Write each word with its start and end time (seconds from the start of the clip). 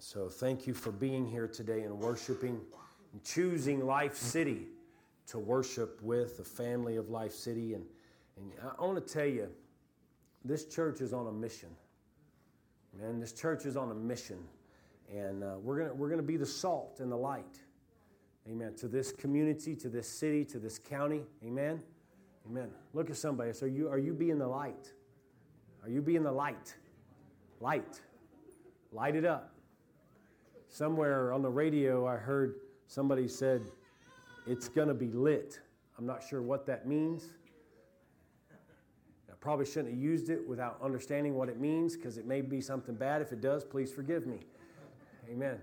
So 0.00 0.28
thank 0.28 0.66
you 0.66 0.74
for 0.74 0.92
being 0.92 1.26
here 1.26 1.48
today 1.48 1.82
and 1.82 1.98
worshiping 1.98 2.60
and 3.12 3.24
choosing 3.24 3.84
Life 3.84 4.16
City 4.16 4.68
to 5.26 5.40
worship 5.40 6.00
with 6.02 6.36
the 6.36 6.44
family 6.44 6.96
of 6.96 7.08
Life 7.08 7.32
City. 7.32 7.74
And, 7.74 7.84
and 8.36 8.52
I 8.78 8.84
want 8.84 9.04
to 9.04 9.12
tell 9.12 9.26
you, 9.26 9.48
this 10.44 10.66
church 10.66 11.00
is 11.00 11.12
on 11.12 11.26
a 11.26 11.32
mission. 11.32 11.70
Man, 12.96 13.18
this 13.18 13.32
church 13.32 13.66
is 13.66 13.76
on 13.76 13.90
a 13.90 13.94
mission. 13.94 14.38
And 15.12 15.42
uh, 15.42 15.56
we're 15.60 15.78
going 15.78 15.98
we're 15.98 16.14
to 16.16 16.22
be 16.22 16.36
the 16.36 16.46
salt 16.46 17.00
and 17.00 17.10
the 17.10 17.16
light. 17.16 17.58
Amen. 18.48 18.74
To 18.76 18.86
this 18.86 19.10
community, 19.10 19.74
to 19.76 19.88
this 19.88 20.08
city, 20.08 20.44
to 20.44 20.60
this 20.60 20.78
county. 20.78 21.22
Amen. 21.44 21.82
Amen. 22.48 22.70
Look 22.94 23.10
at 23.10 23.16
somebody. 23.16 23.52
So, 23.52 23.66
are 23.66 23.68
you, 23.68 23.88
are 23.88 23.98
you 23.98 24.14
being 24.14 24.38
the 24.38 24.46
light? 24.46 24.92
Are 25.82 25.90
you 25.90 26.00
being 26.02 26.22
the 26.22 26.32
light? 26.32 26.74
Light. 27.60 28.00
Light 28.92 29.16
it 29.16 29.24
up. 29.24 29.57
Somewhere 30.68 31.32
on 31.32 31.42
the 31.42 31.48
radio, 31.48 32.06
I 32.06 32.16
heard 32.16 32.56
somebody 32.86 33.26
said, 33.26 33.62
it's 34.46 34.68
going 34.68 34.88
to 34.88 34.94
be 34.94 35.08
lit. 35.08 35.60
I'm 35.98 36.06
not 36.06 36.22
sure 36.22 36.42
what 36.42 36.66
that 36.66 36.86
means. 36.86 37.26
I 39.30 39.34
probably 39.40 39.64
shouldn't 39.66 39.94
have 39.94 39.98
used 39.98 40.30
it 40.30 40.46
without 40.46 40.78
understanding 40.82 41.34
what 41.34 41.48
it 41.48 41.58
means 41.60 41.96
because 41.96 42.18
it 42.18 42.26
may 42.26 42.40
be 42.40 42.60
something 42.60 42.94
bad. 42.94 43.22
If 43.22 43.32
it 43.32 43.40
does, 43.40 43.64
please 43.64 43.92
forgive 43.92 44.26
me. 44.26 44.40
Amen. 45.30 45.58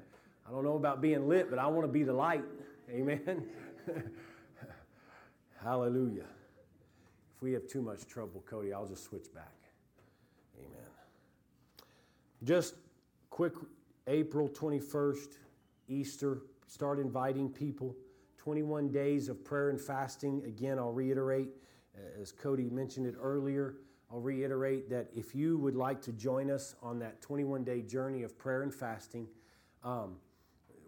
I 0.47 0.52
don't 0.52 0.63
know 0.63 0.75
about 0.75 1.02
being 1.02 1.27
lit, 1.27 1.49
but 1.49 1.59
I 1.59 1.67
want 1.67 1.88
to 1.88 1.91
be 1.91 2.03
the 2.03 2.13
light. 2.13 2.44
Amen. 2.89 3.45
Hallelujah. 5.63 6.25
If 7.35 7.41
we 7.41 7.52
have 7.53 7.67
too 7.67 7.81
much 7.81 8.05
trouble, 8.05 8.44
Cody, 8.47 8.72
I'll 8.72 8.85
just 8.85 9.03
switch 9.03 9.33
back. 9.33 9.53
Amen. 10.59 10.88
Just 12.44 12.75
quick 13.30 13.53
April 14.08 14.48
21st, 14.48 15.38
Easter, 15.88 16.41
start 16.68 17.00
inviting 17.00 17.50
people. 17.50 17.95
21 18.38 18.92
days 18.92 19.28
of 19.30 19.44
prayer 19.44 19.70
and 19.70 19.81
fasting. 19.81 20.44
Again, 20.45 20.78
I'll 20.78 20.92
reiterate, 20.92 21.50
as 22.22 22.31
Cody 22.31 22.70
mentioned 22.70 23.08
it 23.08 23.16
earlier, 23.20 23.78
I'll 24.12 24.20
reiterate 24.20 24.89
that 24.92 25.08
if 25.16 25.34
you 25.34 25.58
would 25.58 25.75
like 25.75 26.00
to 26.03 26.12
join 26.12 26.52
us 26.52 26.75
on 26.84 27.00
that 27.00 27.22
21 27.22 27.64
day 27.64 27.81
journey 27.81 28.22
of 28.22 28.38
prayer 28.38 28.62
and 28.62 28.73
fasting, 28.73 29.28
um, 29.84 30.17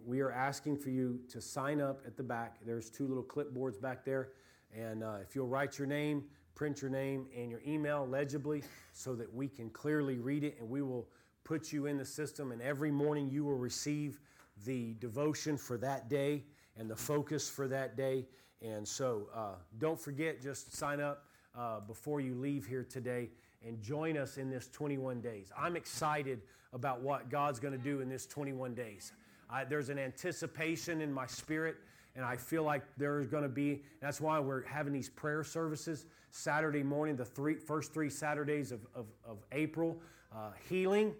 we 0.05 0.21
are 0.21 0.31
asking 0.31 0.77
for 0.77 0.91
you 0.91 1.19
to 1.29 1.41
sign 1.41 1.81
up 1.81 2.01
at 2.05 2.15
the 2.15 2.23
back. 2.23 2.57
There's 2.63 2.91
two 2.91 3.07
little 3.07 3.23
clipboards 3.23 3.81
back 3.81 4.05
there. 4.05 4.29
And 4.75 5.03
uh, 5.03 5.15
if 5.21 5.35
you'll 5.35 5.47
write 5.47 5.79
your 5.79 5.87
name, 5.87 6.25
print 6.53 6.81
your 6.81 6.91
name 6.91 7.25
and 7.35 7.49
your 7.49 7.61
email 7.65 8.07
legibly 8.07 8.63
so 8.93 9.15
that 9.15 9.33
we 9.33 9.47
can 9.47 9.69
clearly 9.71 10.19
read 10.19 10.43
it 10.43 10.57
and 10.59 10.69
we 10.69 10.81
will 10.83 11.07
put 11.47 11.71
you 11.71 11.85
in 11.85 11.97
the 11.97 12.05
system. 12.05 12.51
And 12.51 12.61
every 12.61 12.91
morning 12.91 13.29
you 13.29 13.45
will 13.45 13.55
receive 13.55 14.19
the 14.65 14.95
devotion 14.99 15.57
for 15.57 15.77
that 15.77 16.09
day 16.09 16.43
and 16.75 16.89
the 16.89 16.95
focus 16.95 17.49
for 17.49 17.67
that 17.69 17.95
day. 17.95 18.25
And 18.61 18.85
so 18.85 19.27
uh, 19.33 19.53
don't 19.79 19.99
forget, 19.99 20.41
just 20.41 20.75
sign 20.75 20.99
up 20.99 21.23
uh, 21.57 21.79
before 21.79 22.19
you 22.19 22.35
leave 22.35 22.65
here 22.65 22.83
today 22.83 23.29
and 23.65 23.81
join 23.81 24.17
us 24.17 24.37
in 24.37 24.49
this 24.49 24.67
21 24.67 25.21
days. 25.21 25.51
I'm 25.57 25.77
excited 25.77 26.41
about 26.73 27.01
what 27.01 27.29
God's 27.29 27.59
going 27.59 27.73
to 27.73 27.83
do 27.83 28.01
in 28.01 28.09
this 28.09 28.25
21 28.25 28.73
days. 28.73 29.13
I, 29.49 29.63
there's 29.63 29.89
an 29.89 29.97
anticipation 29.97 30.99
in 31.01 31.13
my 31.13 31.25
spirit, 31.25 31.77
and 32.15 32.25
I 32.25 32.35
feel 32.35 32.63
like 32.63 32.83
there's 32.97 33.27
going 33.27 33.43
to 33.43 33.49
be. 33.49 33.83
That's 34.01 34.19
why 34.19 34.39
we're 34.39 34.65
having 34.65 34.91
these 34.91 35.09
prayer 35.09 35.43
services 35.45 36.05
Saturday 36.29 36.83
morning, 36.83 37.15
the 37.15 37.25
three, 37.25 37.55
first 37.55 37.93
three 37.93 38.09
Saturdays 38.09 38.73
of, 38.73 38.81
of, 38.93 39.05
of 39.25 39.37
April. 39.53 39.97
Uh, 40.35 40.51
healing. 40.67 41.13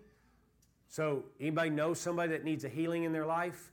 So, 0.87 1.25
anybody 1.39 1.69
know 1.69 1.93
somebody 1.93 2.31
that 2.31 2.43
needs 2.43 2.63
a 2.63 2.69
healing 2.69 3.03
in 3.03 3.11
their 3.11 3.25
life? 3.25 3.71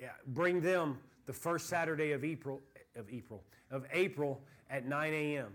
Yeah, 0.00 0.08
bring 0.26 0.60
them 0.60 0.98
the 1.26 1.32
first 1.32 1.68
Saturday 1.68 2.12
of 2.12 2.24
April, 2.24 2.60
of 2.96 3.06
April, 3.10 3.42
of 3.70 3.86
April 3.92 4.40
at 4.68 4.86
9 4.86 5.12
a.m. 5.12 5.48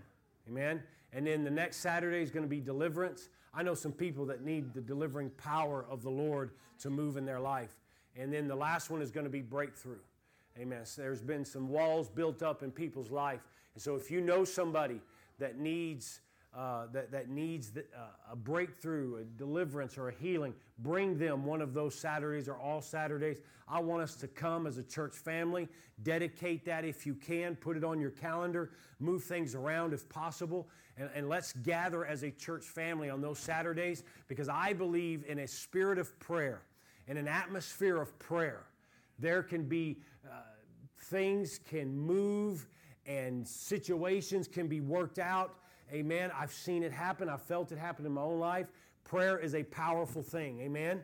Amen. 0.48 0.82
And 1.12 1.26
then 1.26 1.44
the 1.44 1.50
next 1.50 1.78
Saturday 1.78 2.22
is 2.22 2.30
going 2.30 2.44
to 2.44 2.48
be 2.48 2.60
deliverance. 2.60 3.28
I 3.54 3.62
know 3.62 3.74
some 3.74 3.92
people 3.92 4.26
that 4.26 4.42
need 4.42 4.74
the 4.74 4.80
delivering 4.80 5.30
power 5.30 5.86
of 5.88 6.02
the 6.02 6.10
Lord 6.10 6.52
to 6.80 6.90
move 6.90 7.16
in 7.16 7.24
their 7.24 7.40
life. 7.40 7.76
And 8.16 8.32
then 8.32 8.48
the 8.48 8.56
last 8.56 8.90
one 8.90 9.02
is 9.02 9.10
going 9.10 9.24
to 9.24 9.30
be 9.30 9.42
breakthrough. 9.42 9.98
Amen. 10.58 10.84
So 10.84 11.02
there's 11.02 11.22
been 11.22 11.44
some 11.44 11.68
walls 11.68 12.08
built 12.08 12.42
up 12.42 12.62
in 12.62 12.70
people's 12.70 13.10
life. 13.10 13.40
And 13.74 13.82
so 13.82 13.94
if 13.94 14.10
you 14.10 14.20
know 14.20 14.44
somebody 14.44 15.00
that 15.38 15.58
needs 15.58 16.20
uh, 16.56 16.86
that, 16.90 17.12
that 17.12 17.28
needs 17.28 17.70
the, 17.70 17.80
uh, 17.80 18.32
a 18.32 18.36
breakthrough, 18.36 19.16
a 19.16 19.24
deliverance, 19.24 19.98
or 19.98 20.08
a 20.08 20.14
healing, 20.14 20.54
bring 20.78 21.18
them 21.18 21.44
one 21.44 21.60
of 21.60 21.74
those 21.74 21.94
Saturdays 21.94 22.48
or 22.48 22.56
all 22.56 22.80
Saturdays. 22.80 23.40
I 23.68 23.80
want 23.80 24.02
us 24.02 24.14
to 24.16 24.28
come 24.28 24.66
as 24.66 24.78
a 24.78 24.82
church 24.82 25.14
family, 25.14 25.68
dedicate 26.02 26.64
that 26.64 26.84
if 26.84 27.04
you 27.04 27.14
can, 27.14 27.56
put 27.56 27.76
it 27.76 27.84
on 27.84 28.00
your 28.00 28.10
calendar, 28.10 28.70
move 29.00 29.22
things 29.22 29.54
around 29.54 29.92
if 29.92 30.08
possible, 30.08 30.66
and, 30.96 31.10
and 31.14 31.28
let's 31.28 31.52
gather 31.52 32.06
as 32.06 32.22
a 32.22 32.30
church 32.30 32.64
family 32.64 33.10
on 33.10 33.20
those 33.20 33.38
Saturdays 33.38 34.02
because 34.26 34.48
I 34.48 34.72
believe 34.72 35.24
in 35.28 35.40
a 35.40 35.46
spirit 35.46 35.98
of 35.98 36.18
prayer, 36.20 36.62
in 37.06 37.18
an 37.18 37.28
atmosphere 37.28 38.00
of 38.00 38.18
prayer. 38.18 38.64
There 39.18 39.42
can 39.42 39.64
be 39.64 39.98
uh, 40.24 40.38
things 40.98 41.60
can 41.68 41.94
move 41.94 42.66
and 43.04 43.46
situations 43.46 44.48
can 44.48 44.68
be 44.68 44.80
worked 44.80 45.18
out 45.18 45.56
Amen. 45.92 46.30
I've 46.36 46.52
seen 46.52 46.82
it 46.82 46.92
happen. 46.92 47.28
I've 47.28 47.42
felt 47.42 47.70
it 47.70 47.78
happen 47.78 48.06
in 48.06 48.12
my 48.12 48.22
own 48.22 48.40
life. 48.40 48.66
Prayer 49.04 49.38
is 49.38 49.54
a 49.54 49.62
powerful 49.62 50.22
thing. 50.22 50.60
Amen. 50.60 51.00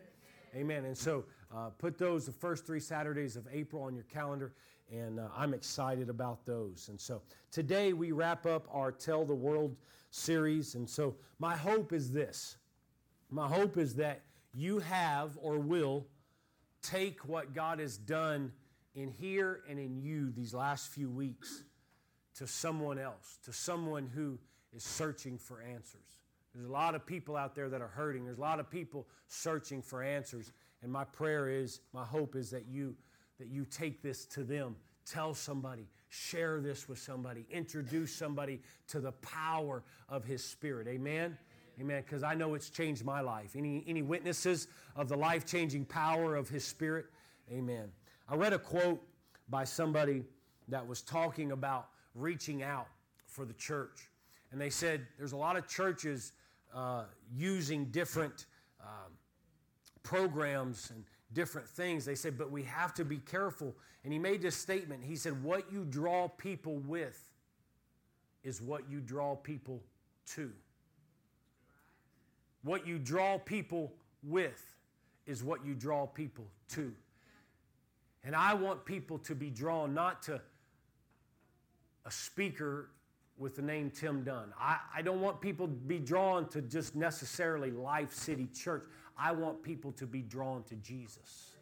Amen. 0.56 0.84
And 0.84 0.96
so 0.96 1.24
uh, 1.54 1.70
put 1.78 1.98
those 1.98 2.26
the 2.26 2.32
first 2.32 2.66
three 2.66 2.80
Saturdays 2.80 3.36
of 3.36 3.46
April 3.52 3.82
on 3.82 3.94
your 3.94 4.04
calendar, 4.04 4.54
and 4.90 5.20
uh, 5.20 5.28
I'm 5.36 5.54
excited 5.54 6.08
about 6.08 6.44
those. 6.44 6.88
And 6.88 7.00
so 7.00 7.22
today 7.50 7.92
we 7.92 8.10
wrap 8.12 8.44
up 8.44 8.66
our 8.72 8.90
Tell 8.90 9.24
the 9.24 9.34
World 9.34 9.76
series. 10.10 10.74
And 10.74 10.88
so 10.88 11.14
my 11.38 11.56
hope 11.56 11.92
is 11.92 12.10
this 12.10 12.56
my 13.30 13.48
hope 13.48 13.78
is 13.78 13.94
that 13.94 14.22
you 14.52 14.80
have 14.80 15.38
or 15.40 15.58
will 15.58 16.06
take 16.82 17.26
what 17.26 17.54
God 17.54 17.78
has 17.78 17.96
done 17.96 18.52
in 18.94 19.10
here 19.10 19.62
and 19.68 19.78
in 19.78 19.96
you 19.96 20.30
these 20.32 20.52
last 20.52 20.88
few 20.88 21.08
weeks 21.08 21.62
to 22.34 22.46
someone 22.46 22.98
else, 22.98 23.38
to 23.44 23.52
someone 23.52 24.10
who 24.14 24.38
is 24.74 24.82
searching 24.82 25.38
for 25.38 25.62
answers. 25.62 26.18
There's 26.54 26.68
a 26.68 26.72
lot 26.72 26.94
of 26.94 27.06
people 27.06 27.36
out 27.36 27.54
there 27.54 27.68
that 27.68 27.80
are 27.80 27.88
hurting. 27.88 28.24
There's 28.24 28.38
a 28.38 28.42
lot 28.42 28.60
of 28.60 28.70
people 28.70 29.06
searching 29.26 29.80
for 29.82 30.02
answers. 30.02 30.52
And 30.82 30.92
my 30.92 31.04
prayer 31.04 31.48
is, 31.48 31.80
my 31.92 32.04
hope 32.04 32.36
is 32.36 32.50
that 32.50 32.66
you 32.66 32.94
that 33.38 33.48
you 33.48 33.64
take 33.64 34.02
this 34.02 34.24
to 34.26 34.44
them. 34.44 34.76
Tell 35.04 35.34
somebody, 35.34 35.88
share 36.10 36.60
this 36.60 36.88
with 36.88 37.00
somebody, 37.00 37.44
introduce 37.50 38.14
somebody 38.14 38.60
to 38.86 39.00
the 39.00 39.10
power 39.12 39.82
of 40.08 40.24
his 40.24 40.44
spirit. 40.44 40.86
Amen. 40.86 41.36
Amen. 41.80 42.02
Because 42.04 42.22
I 42.22 42.34
know 42.34 42.54
it's 42.54 42.70
changed 42.70 43.04
my 43.04 43.20
life. 43.20 43.56
Any, 43.56 43.82
any 43.86 44.02
witnesses 44.02 44.68
of 44.94 45.08
the 45.08 45.16
life 45.16 45.46
changing 45.46 45.86
power 45.86 46.36
of 46.36 46.48
His 46.48 46.64
Spirit? 46.64 47.06
Amen. 47.50 47.90
I 48.28 48.36
read 48.36 48.52
a 48.52 48.58
quote 48.58 49.02
by 49.48 49.64
somebody 49.64 50.24
that 50.68 50.86
was 50.86 51.02
talking 51.02 51.52
about 51.52 51.88
reaching 52.14 52.62
out 52.62 52.88
for 53.26 53.44
the 53.44 53.54
church 53.54 54.10
and 54.52 54.60
they 54.60 54.70
said 54.70 55.06
there's 55.18 55.32
a 55.32 55.36
lot 55.36 55.56
of 55.56 55.66
churches 55.66 56.32
uh, 56.74 57.04
using 57.34 57.86
different 57.86 58.46
um, 58.80 59.12
programs 60.02 60.90
and 60.90 61.04
different 61.32 61.68
things. 61.68 62.04
They 62.04 62.14
said, 62.14 62.36
but 62.36 62.50
we 62.50 62.62
have 62.64 62.92
to 62.94 63.04
be 63.04 63.18
careful. 63.18 63.74
And 64.04 64.12
he 64.12 64.18
made 64.18 64.42
this 64.42 64.56
statement. 64.56 65.02
He 65.02 65.16
said, 65.16 65.42
What 65.42 65.72
you 65.72 65.84
draw 65.84 66.28
people 66.28 66.78
with 66.78 67.30
is 68.42 68.60
what 68.60 68.90
you 68.90 69.00
draw 69.00 69.36
people 69.36 69.82
to. 70.34 70.50
What 72.62 72.86
you 72.86 72.98
draw 72.98 73.38
people 73.38 73.92
with 74.22 74.62
is 75.26 75.42
what 75.42 75.64
you 75.64 75.74
draw 75.74 76.06
people 76.06 76.46
to. 76.70 76.92
And 78.24 78.36
I 78.36 78.54
want 78.54 78.84
people 78.84 79.18
to 79.18 79.34
be 79.34 79.50
drawn 79.50 79.94
not 79.94 80.22
to 80.24 80.40
a 82.04 82.10
speaker 82.10 82.90
with 83.42 83.56
the 83.56 83.62
name 83.62 83.90
Tim 83.90 84.22
Dunn. 84.22 84.54
I, 84.58 84.78
I 84.96 85.02
don't 85.02 85.20
want 85.20 85.40
people 85.40 85.66
to 85.66 85.72
be 85.72 85.98
drawn 85.98 86.48
to 86.50 86.62
just 86.62 86.94
necessarily 86.94 87.72
Life 87.72 88.12
City 88.12 88.48
Church. 88.54 88.84
I 89.18 89.32
want 89.32 89.62
people 89.62 89.90
to 89.92 90.06
be 90.06 90.22
drawn 90.22 90.62
to 90.64 90.76
Jesus. 90.76 91.56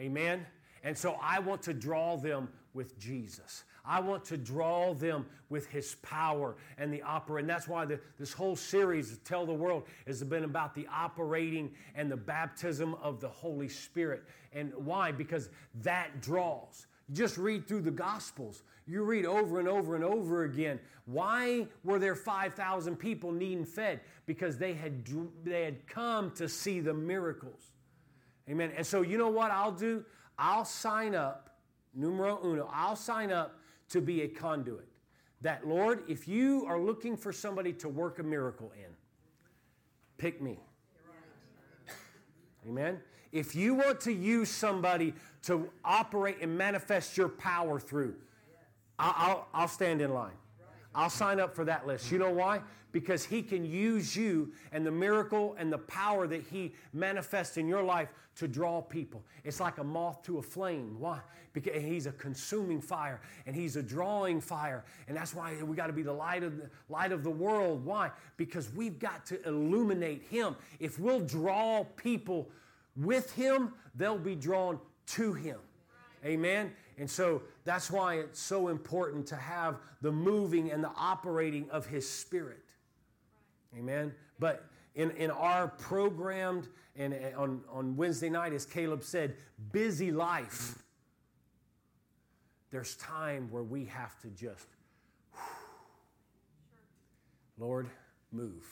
Amen? 0.00 0.46
And 0.82 0.96
so 0.96 1.18
I 1.22 1.38
want 1.38 1.62
to 1.62 1.74
draw 1.74 2.16
them 2.16 2.48
with 2.72 2.98
Jesus. 2.98 3.64
I 3.84 4.00
want 4.00 4.24
to 4.26 4.36
draw 4.36 4.94
them 4.94 5.26
with 5.48 5.66
his 5.68 5.96
power 5.96 6.56
and 6.78 6.92
the 6.92 7.02
opera. 7.02 7.40
And 7.40 7.48
that's 7.48 7.68
why 7.68 7.84
the, 7.84 8.00
this 8.18 8.32
whole 8.32 8.56
series, 8.56 9.18
Tell 9.18 9.44
the 9.44 9.54
World, 9.54 9.84
has 10.06 10.24
been 10.24 10.44
about 10.44 10.74
the 10.74 10.86
operating 10.90 11.72
and 11.94 12.10
the 12.10 12.16
baptism 12.16 12.94
of 13.02 13.20
the 13.20 13.28
Holy 13.28 13.68
Spirit. 13.68 14.24
And 14.52 14.72
why? 14.74 15.12
Because 15.12 15.50
that 15.82 16.22
draws. 16.22 16.86
Just 17.12 17.38
read 17.38 17.66
through 17.68 17.82
the 17.82 17.90
Gospels. 17.90 18.62
You 18.86 19.02
read 19.02 19.26
over 19.26 19.58
and 19.58 19.68
over 19.68 19.94
and 19.94 20.04
over 20.04 20.44
again. 20.44 20.80
Why 21.06 21.66
were 21.84 21.98
there 21.98 22.14
5,000 22.14 22.96
people 22.96 23.32
needing 23.32 23.64
fed? 23.64 24.00
Because 24.26 24.58
they 24.58 24.74
had, 24.74 25.06
they 25.44 25.64
had 25.64 25.86
come 25.86 26.32
to 26.32 26.48
see 26.48 26.80
the 26.80 26.94
miracles. 26.94 27.70
Amen. 28.48 28.72
And 28.76 28.86
so, 28.86 29.02
you 29.02 29.18
know 29.18 29.28
what 29.28 29.50
I'll 29.50 29.72
do? 29.72 30.04
I'll 30.38 30.64
sign 30.64 31.14
up, 31.14 31.58
numero 31.94 32.38
uno, 32.44 32.68
I'll 32.72 32.96
sign 32.96 33.32
up 33.32 33.58
to 33.90 34.00
be 34.00 34.22
a 34.22 34.28
conduit. 34.28 34.88
That, 35.42 35.66
Lord, 35.66 36.02
if 36.08 36.26
you 36.26 36.64
are 36.66 36.78
looking 36.78 37.16
for 37.16 37.32
somebody 37.32 37.72
to 37.74 37.88
work 37.88 38.18
a 38.18 38.22
miracle 38.22 38.72
in, 38.76 38.92
pick 40.18 40.40
me. 40.40 40.58
Amen. 42.68 42.98
If 43.32 43.54
you 43.54 43.74
want 43.74 44.00
to 44.02 44.12
use 44.12 44.50
somebody 44.50 45.14
to 45.42 45.68
operate 45.84 46.38
and 46.40 46.56
manifest 46.56 47.16
your 47.16 47.28
power 47.28 47.78
through, 47.78 48.14
I'll, 48.98 49.46
I'll, 49.52 49.68
stand 49.68 50.00
in 50.00 50.14
line. 50.14 50.32
I'll 50.94 51.10
sign 51.10 51.38
up 51.38 51.54
for 51.54 51.64
that 51.64 51.86
list. 51.86 52.10
You 52.10 52.18
know 52.18 52.30
why? 52.30 52.60
Because 52.92 53.24
he 53.24 53.42
can 53.42 53.64
use 53.64 54.16
you 54.16 54.52
and 54.72 54.86
the 54.86 54.90
miracle 54.90 55.54
and 55.58 55.70
the 55.70 55.78
power 55.78 56.26
that 56.26 56.42
he 56.42 56.72
manifests 56.94 57.58
in 57.58 57.68
your 57.68 57.82
life 57.82 58.08
to 58.36 58.48
draw 58.48 58.80
people. 58.80 59.22
It's 59.44 59.60
like 59.60 59.78
a 59.78 59.84
moth 59.84 60.22
to 60.24 60.38
a 60.38 60.42
flame. 60.42 60.96
Why? 60.98 61.20
Because 61.52 61.82
he's 61.82 62.06
a 62.06 62.12
consuming 62.12 62.80
fire 62.80 63.20
and 63.46 63.54
he's 63.54 63.76
a 63.76 63.82
drawing 63.82 64.40
fire. 64.40 64.84
And 65.08 65.16
that's 65.16 65.34
why 65.34 65.62
we 65.62 65.76
got 65.76 65.88
to 65.88 65.92
be 65.92 66.02
the 66.02 66.12
light 66.12 66.42
of 66.42 66.56
the 66.56 66.70
light 66.88 67.12
of 67.12 67.22
the 67.22 67.30
world. 67.30 67.84
Why? 67.84 68.10
Because 68.36 68.70
we've 68.72 68.98
got 68.98 69.26
to 69.26 69.46
illuminate 69.46 70.22
him. 70.22 70.56
If 70.80 70.98
we'll 70.98 71.20
draw 71.20 71.84
people 71.96 72.48
with 72.96 73.32
him, 73.32 73.72
they'll 73.94 74.18
be 74.18 74.34
drawn 74.34 74.78
to 75.06 75.32
him. 75.32 75.58
Amen. 76.24 76.72
And 76.98 77.08
so 77.08 77.42
that's 77.64 77.90
why 77.90 78.16
it's 78.16 78.40
so 78.40 78.68
important 78.68 79.26
to 79.28 79.36
have 79.36 79.76
the 80.00 80.10
moving 80.10 80.70
and 80.70 80.82
the 80.82 80.90
operating 80.96 81.68
of 81.70 81.86
His 81.86 82.08
Spirit. 82.08 82.64
Amen. 83.78 84.14
But 84.38 84.64
in, 84.94 85.10
in 85.12 85.30
our 85.30 85.68
programmed 85.68 86.68
and 86.96 87.12
eh, 87.12 87.32
on, 87.36 87.60
on 87.70 87.96
Wednesday 87.96 88.30
night, 88.30 88.52
as 88.54 88.64
Caleb 88.64 89.04
said, 89.04 89.36
busy 89.72 90.10
life, 90.10 90.78
there's 92.70 92.96
time 92.96 93.48
where 93.50 93.62
we 93.62 93.84
have 93.84 94.18
to 94.22 94.28
just, 94.28 94.66
Lord, 97.58 97.88
move. 98.32 98.64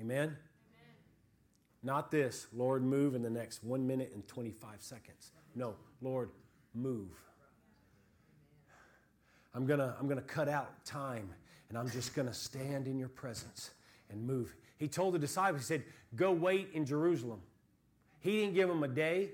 Amen? 0.00 0.36
Not 1.84 2.10
this, 2.10 2.46
Lord, 2.54 2.82
move 2.82 3.14
in 3.14 3.22
the 3.22 3.30
next 3.30 3.62
one 3.62 3.86
minute 3.86 4.12
and 4.14 4.26
25 4.26 4.80
seconds. 4.80 5.32
No, 5.54 5.76
Lord, 6.00 6.30
move. 6.74 7.10
I'm 9.54 9.66
going 9.66 9.78
to 9.78 9.94
I'm 10.00 10.06
going 10.08 10.18
to 10.18 10.24
cut 10.24 10.48
out 10.48 10.84
time 10.84 11.28
and 11.68 11.78
I'm 11.78 11.88
just 11.88 12.14
going 12.14 12.26
to 12.26 12.34
stand 12.34 12.88
in 12.88 12.98
your 12.98 13.10
presence 13.10 13.70
and 14.10 14.26
move. 14.26 14.56
He 14.78 14.88
told 14.88 15.14
the 15.14 15.18
disciples, 15.18 15.62
He 15.62 15.66
said, 15.66 15.84
Go 16.16 16.32
wait 16.32 16.70
in 16.72 16.86
Jerusalem. 16.86 17.40
He 18.20 18.40
didn't 18.40 18.54
give 18.54 18.68
them 18.68 18.82
a 18.82 18.88
day, 18.88 19.30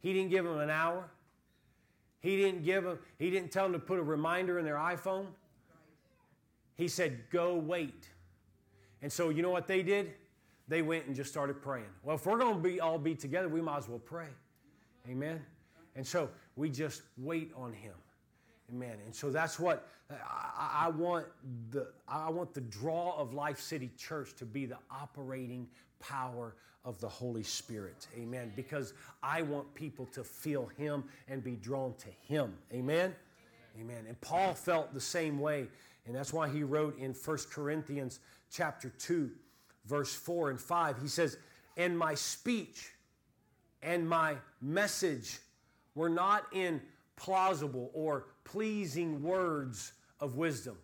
He 0.00 0.12
didn't 0.12 0.30
give 0.30 0.44
them 0.44 0.58
an 0.58 0.70
hour. 0.70 1.08
He 2.20 2.36
didn't 2.36 2.64
give 2.64 2.84
them, 2.84 2.98
he 3.18 3.30
didn't 3.30 3.50
tell 3.50 3.64
them 3.64 3.72
to 3.72 3.78
put 3.78 3.98
a 3.98 4.02
reminder 4.02 4.58
in 4.58 4.64
their 4.66 4.76
iPhone. 4.76 5.26
He 6.74 6.86
said, 6.86 7.30
Go 7.30 7.54
wait. 7.54 8.08
And 9.02 9.10
so, 9.10 9.30
you 9.30 9.40
know 9.40 9.50
what 9.50 9.66
they 9.66 9.82
did? 9.82 10.12
They 10.70 10.82
went 10.82 11.06
and 11.06 11.16
just 11.16 11.30
started 11.30 11.60
praying. 11.60 11.90
Well, 12.04 12.14
if 12.14 12.24
we're 12.24 12.38
going 12.38 12.54
to 12.54 12.60
be 12.60 12.80
all 12.80 12.96
be 12.96 13.16
together, 13.16 13.48
we 13.48 13.60
might 13.60 13.78
as 13.78 13.88
well 13.88 13.98
pray. 13.98 14.28
Amen. 15.10 15.44
And 15.96 16.06
so 16.06 16.30
we 16.54 16.70
just 16.70 17.02
wait 17.18 17.50
on 17.56 17.72
him. 17.72 17.94
Amen. 18.72 18.96
And 19.04 19.12
so 19.12 19.30
that's 19.30 19.58
what 19.58 19.88
I, 20.08 20.84
I, 20.86 20.88
want 20.90 21.26
the 21.70 21.88
I 22.06 22.30
want 22.30 22.54
the 22.54 22.60
draw 22.60 23.16
of 23.18 23.34
Life 23.34 23.58
City 23.58 23.90
Church 23.98 24.36
to 24.36 24.46
be 24.46 24.64
the 24.64 24.78
operating 24.92 25.66
power 25.98 26.54
of 26.84 27.00
the 27.00 27.08
Holy 27.08 27.42
Spirit. 27.42 28.06
Amen. 28.16 28.52
Because 28.54 28.94
I 29.24 29.42
want 29.42 29.74
people 29.74 30.06
to 30.06 30.22
feel 30.22 30.66
him 30.76 31.02
and 31.26 31.42
be 31.42 31.56
drawn 31.56 31.94
to 31.94 32.08
him. 32.32 32.54
Amen. 32.72 33.12
Amen. 33.80 34.04
And 34.06 34.20
Paul 34.20 34.54
felt 34.54 34.94
the 34.94 35.00
same 35.00 35.40
way. 35.40 35.66
And 36.06 36.14
that's 36.14 36.32
why 36.32 36.48
he 36.48 36.62
wrote 36.62 36.96
in 36.96 37.12
1 37.12 37.38
Corinthians 37.50 38.20
chapter 38.52 38.90
2, 38.98 39.30
verse 39.90 40.14
4 40.14 40.50
and 40.50 40.60
5, 40.60 41.02
he 41.02 41.08
says, 41.08 41.36
And 41.76 41.98
my 41.98 42.14
speech 42.14 42.92
and 43.82 44.08
my 44.08 44.36
message 44.62 45.40
were 45.94 46.08
not 46.08 46.46
in 46.52 46.80
plausible 47.16 47.90
or 47.92 48.26
pleasing 48.44 49.22
words 49.22 49.92
of 50.20 50.36
wisdom. 50.36 50.78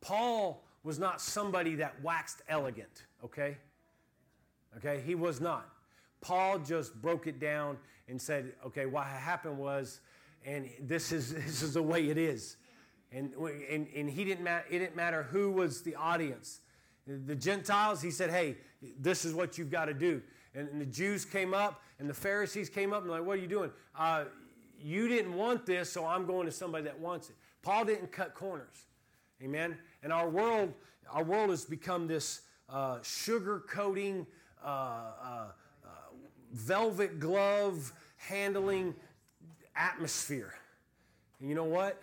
Paul 0.00 0.62
was 0.84 0.98
not 0.98 1.20
somebody 1.20 1.76
that 1.76 2.00
waxed 2.02 2.42
elegant, 2.48 3.06
okay? 3.24 3.56
Okay, 4.76 5.02
he 5.04 5.14
was 5.14 5.40
not. 5.40 5.68
Paul 6.20 6.58
just 6.58 7.00
broke 7.00 7.26
it 7.26 7.40
down 7.40 7.78
and 8.08 8.20
said, 8.20 8.52
okay, 8.66 8.86
what 8.86 9.06
happened 9.06 9.56
was, 9.56 10.00
and 10.44 10.68
this 10.80 11.10
is, 11.10 11.32
this 11.46 11.62
is 11.62 11.74
the 11.74 11.82
way 11.82 12.08
it 12.10 12.18
is. 12.18 12.56
And, 13.10 13.32
and, 13.34 13.86
and 13.94 14.10
he 14.10 14.24
didn't 14.24 14.44
ma- 14.44 14.66
it 14.68 14.78
didn't 14.80 14.96
matter 14.96 15.22
who 15.22 15.52
was 15.52 15.82
the 15.82 15.94
audience. 15.94 16.60
The 17.06 17.34
Gentiles, 17.34 18.00
he 18.00 18.10
said, 18.10 18.30
hey, 18.30 18.56
this 18.98 19.24
is 19.24 19.34
what 19.34 19.58
you've 19.58 19.70
got 19.70 19.86
to 19.86 19.94
do. 19.94 20.22
And, 20.54 20.80
the 20.80 20.86
Jews 20.86 21.24
came 21.24 21.52
up 21.52 21.82
and 21.98 22.08
the 22.08 22.14
Pharisees 22.14 22.68
came 22.68 22.92
up 22.92 23.02
and 23.02 23.10
like, 23.10 23.24
what 23.24 23.38
are 23.38 23.40
you 23.40 23.48
doing? 23.48 23.70
Uh, 23.98 24.24
you 24.80 25.08
didn't 25.08 25.34
want 25.34 25.66
this, 25.66 25.90
so 25.90 26.06
I'm 26.06 26.26
going 26.26 26.46
to 26.46 26.52
somebody 26.52 26.84
that 26.84 26.98
wants 26.98 27.30
it. 27.30 27.36
Paul 27.62 27.84
didn't 27.84 28.12
cut 28.12 28.34
corners. 28.34 28.86
Amen. 29.42 29.76
And 30.02 30.12
our 30.12 30.28
world, 30.28 30.72
our 31.10 31.24
world 31.24 31.50
has 31.50 31.64
become 31.64 32.06
this 32.06 32.42
uh, 32.68 32.98
sugar 33.02 33.64
coating, 33.68 34.26
uh, 34.64 34.68
uh, 34.68 35.46
uh, 35.84 35.88
velvet 36.52 37.18
glove 37.18 37.92
handling 38.16 38.94
atmosphere. 39.76 40.54
And 41.40 41.48
you 41.48 41.54
know 41.54 41.64
what? 41.64 42.00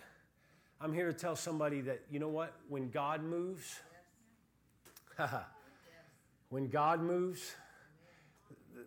I'm 0.80 0.92
here 0.92 1.06
to 1.06 1.12
tell 1.12 1.36
somebody 1.36 1.80
that, 1.82 2.02
you 2.10 2.18
know 2.18 2.28
what? 2.28 2.54
When 2.68 2.90
God 2.90 3.22
moves, 3.22 3.80
when 6.48 6.68
God 6.68 7.02
moves, 7.02 7.54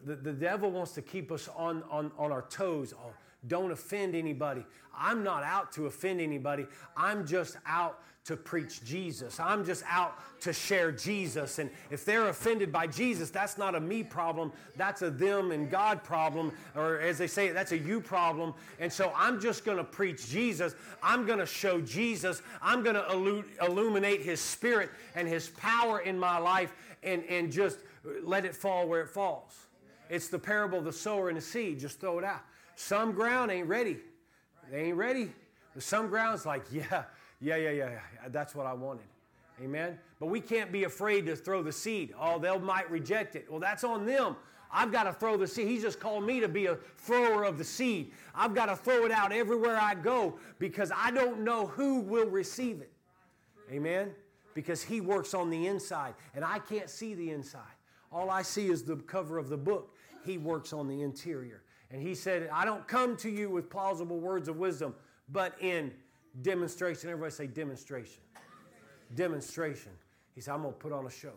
the, 0.06 0.16
the 0.16 0.33
devil 0.33 0.72
wants 0.72 0.92
to 0.94 1.01
keep 1.01 1.31
us 1.31 1.50
on, 1.56 1.83
on, 1.89 2.12
on 2.18 2.31
our 2.31 2.44
toes. 2.44 2.94
Oh, 2.98 3.13
don't 3.47 3.71
offend 3.71 4.15
anybody. 4.15 4.65
I'm 4.97 5.24
not 5.24 5.44
out 5.44 5.71
to 5.74 5.88
offend 5.88 6.21
anybody. 6.21 6.68
I'm 6.95 7.25
just 7.25 7.57
out 7.65 8.00
to 8.25 8.36
preach 8.36 8.83
Jesus. 8.83 9.39
I'm 9.39 9.63
just 9.63 9.83
out 9.88 10.18
to 10.42 10.51
share 10.51 10.92
Jesus. 10.92 11.59
And 11.59 11.69
if 11.92 12.06
they're 12.06 12.30
offended 12.30 12.71
by 12.71 12.88
Jesus, 12.88 13.30
that's 13.30 13.57
not 13.57 13.75
a 13.75 13.80
me 13.80 14.01
problem. 14.01 14.51
That's 14.75 15.03
a 15.03 15.12
them 15.12 15.51
and 15.51 15.69
God 15.69 16.03
problem. 16.03 16.52
Or 16.75 16.99
as 16.99 17.19
they 17.19 17.28
say, 17.28 17.52
that's 17.52 17.71
a 17.71 17.78
you 17.78 18.02
problem. 18.02 18.56
And 18.80 18.92
so 18.92 19.14
I'm 19.16 19.40
just 19.40 19.64
going 19.64 19.78
to 19.78 19.83
preach 19.83 20.28
Jesus. 20.28 20.73
I'm 21.04 21.28
going 21.28 21.37
to 21.37 21.45
show 21.45 21.80
Jesus. 21.81 22.42
I'm 22.64 22.81
going 22.81 22.95
to 22.95 23.44
illuminate 23.64 24.21
his 24.21 24.40
spirit 24.40 24.90
and 25.14 25.28
his 25.28 25.49
power 25.49 25.99
in 25.99 26.18
my 26.18 26.40
life 26.40 26.73
and, 27.04 27.23
and 27.25 27.52
just 27.52 27.78
let 28.23 28.44
it 28.44 28.56
fall 28.56 28.87
where 28.87 29.02
it 29.02 29.09
falls. 29.09 29.68
It's 30.09 30.30
the 30.30 30.40
parable 30.40 30.80
of 30.80 30.85
the 30.85 30.94
sower 30.94 31.30
and 31.30 31.37
the 31.37 31.42
seed. 31.42 31.80
Just 31.80 31.99
throw 31.99 32.18
it 32.18 32.25
out. 32.25 32.42
Some 32.75 33.13
ground 33.13 33.51
ain't 33.51 33.67
ready. 33.67 33.97
They 34.71 34.83
ain't 34.83 34.97
ready. 34.97 35.31
Some 35.77 36.07
ground's 36.07 36.45
like, 36.45 36.63
yeah, 36.71 37.03
yeah, 37.41 37.57
yeah, 37.57 37.71
yeah, 37.71 37.89
that's 38.29 38.55
what 38.55 38.65
I 38.65 38.73
wanted. 38.73 39.05
Amen. 39.61 39.97
But 40.19 40.27
we 40.27 40.41
can't 40.41 40.71
be 40.71 40.83
afraid 40.83 41.25
to 41.27 41.35
throw 41.35 41.63
the 41.63 41.71
seed. 41.71 42.13
Oh, 42.19 42.39
they 42.39 42.57
might 42.57 42.89
reject 42.89 43.35
it. 43.35 43.49
Well, 43.49 43.59
that's 43.59 43.83
on 43.83 44.05
them. 44.05 44.35
I've 44.71 44.91
got 44.91 45.03
to 45.03 45.13
throw 45.13 45.37
the 45.37 45.47
seed. 45.47 45.67
He's 45.67 45.81
just 45.81 45.99
called 45.99 46.25
me 46.25 46.41
to 46.41 46.49
be 46.49 46.65
a 46.65 46.75
thrower 46.97 47.44
of 47.45 47.57
the 47.57 47.63
seed. 47.63 48.11
I've 48.33 48.53
got 48.53 48.65
to 48.65 48.75
throw 48.75 49.05
it 49.05 49.11
out 49.11 49.31
everywhere 49.31 49.77
I 49.77 49.95
go 49.95 50.37
because 50.59 50.91
I 50.94 51.11
don't 51.11 51.41
know 51.41 51.67
who 51.67 51.99
will 52.01 52.27
receive 52.27 52.81
it. 52.81 52.91
Amen. 53.71 54.11
Because 54.53 54.83
he 54.83 54.99
works 54.99 55.33
on 55.33 55.49
the 55.49 55.67
inside 55.67 56.15
and 56.33 56.44
I 56.44 56.59
can't 56.59 56.89
see 56.89 57.13
the 57.13 57.31
inside. 57.31 57.61
All 58.11 58.29
I 58.29 58.41
see 58.41 58.67
is 58.67 58.83
the 58.83 58.97
cover 58.97 59.37
of 59.37 59.49
the 59.49 59.57
book. 59.57 59.95
He 60.25 60.37
works 60.37 60.73
on 60.73 60.87
the 60.87 61.01
interior. 61.01 61.61
And 61.92 62.01
he 62.01 62.15
said, 62.15 62.49
I 62.51 62.65
don't 62.65 62.87
come 62.87 63.15
to 63.18 63.30
you 63.30 63.49
with 63.49 63.69
plausible 63.69 64.19
words 64.19 64.47
of 64.47 64.57
wisdom, 64.57 64.95
but 65.30 65.56
in 65.61 65.92
demonstration. 66.42 67.09
Everybody 67.09 67.31
say 67.31 67.47
demonstration. 67.47 68.21
Demonstration. 69.13 69.92
He 70.33 70.42
said, 70.42 70.54
I'm 70.54 70.61
going 70.61 70.73
to 70.73 70.80
put 70.80 70.92
on 70.92 71.06
a 71.06 71.11
show. 71.11 71.33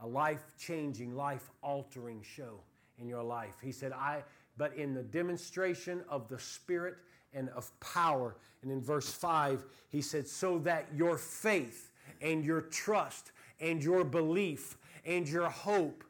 A 0.00 0.06
life 0.06 0.42
changing, 0.58 1.14
life 1.14 1.50
altering 1.62 2.22
show 2.22 2.60
in 2.98 3.08
your 3.08 3.22
life. 3.22 3.54
He 3.62 3.72
said, 3.72 3.92
I, 3.92 4.22
but 4.56 4.74
in 4.74 4.94
the 4.94 5.02
demonstration 5.02 6.02
of 6.08 6.28
the 6.28 6.38
Spirit 6.38 6.96
and 7.32 7.48
of 7.50 7.70
power. 7.80 8.36
And 8.62 8.72
in 8.72 8.80
verse 8.80 9.10
5, 9.10 9.64
he 9.88 10.00
said, 10.00 10.26
so 10.26 10.58
that 10.60 10.86
your 10.94 11.18
faith 11.18 11.90
and 12.20 12.44
your 12.44 12.62
trust 12.62 13.32
and 13.60 13.82
your 13.82 14.04
belief 14.04 14.76
and 15.04 15.28
your 15.28 15.48
hope 15.48 16.04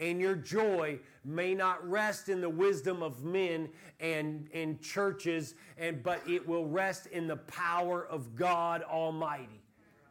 and 0.00 0.20
your 0.20 0.34
joy 0.34 0.98
may 1.24 1.54
not 1.54 1.88
rest 1.88 2.28
in 2.30 2.40
the 2.40 2.48
wisdom 2.48 3.02
of 3.02 3.22
men 3.22 3.68
and 4.00 4.48
in 4.52 4.78
churches, 4.80 5.54
and, 5.78 6.02
but 6.02 6.20
it 6.26 6.48
will 6.48 6.66
rest 6.66 7.06
in 7.06 7.26
the 7.26 7.36
power 7.36 8.06
of 8.06 8.34
God 8.34 8.82
Almighty. 8.82 9.60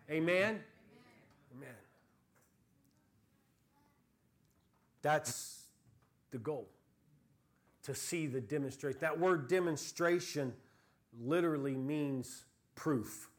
Amen? 0.09 0.59
Amen. 1.55 1.75
That's 5.01 5.63
the 6.31 6.37
goal 6.37 6.69
to 7.83 7.95
see 7.95 8.27
the 8.27 8.41
demonstration. 8.41 8.99
That 9.01 9.19
word 9.19 9.47
demonstration 9.47 10.53
literally 11.19 11.75
means 11.75 12.45
proof, 12.75 13.29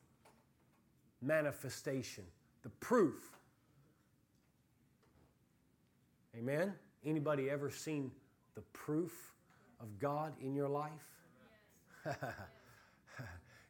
manifestation, 1.22 2.24
the 2.62 2.70
proof. 2.70 3.36
Amen? 6.40 6.72
Anybody 7.04 7.50
ever 7.50 7.70
seen 7.70 8.10
the 8.54 8.62
proof 8.72 9.34
of 9.78 9.98
God 9.98 10.32
in 10.40 10.54
your 10.54 10.68
life? 10.68 10.90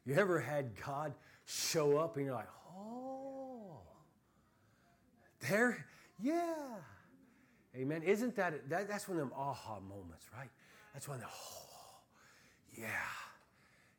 you 0.05 0.15
ever 0.15 0.39
had 0.39 0.71
God 0.85 1.13
show 1.45 1.97
up 1.97 2.15
and 2.15 2.25
you're 2.25 2.35
like, 2.35 2.47
oh, 2.73 3.79
there, 5.49 5.85
yeah. 6.21 6.55
Amen. 7.75 8.03
Isn't 8.03 8.35
that, 8.37 8.69
that 8.69 8.87
that's 8.87 9.07
one 9.07 9.17
of 9.17 9.27
them 9.27 9.37
aha 9.37 9.79
moments, 9.81 10.27
right? 10.37 10.49
That's 10.93 11.09
when, 11.09 11.19
the 11.19 11.25
oh, 11.25 11.99
yeah, 12.77 12.87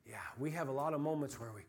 yeah. 0.09 0.17
We 0.39 0.51
have 0.53 0.69
a 0.69 0.73
lot 0.73 0.95
of 0.95 1.01
moments 1.01 1.39
where 1.39 1.51
we 1.55 1.63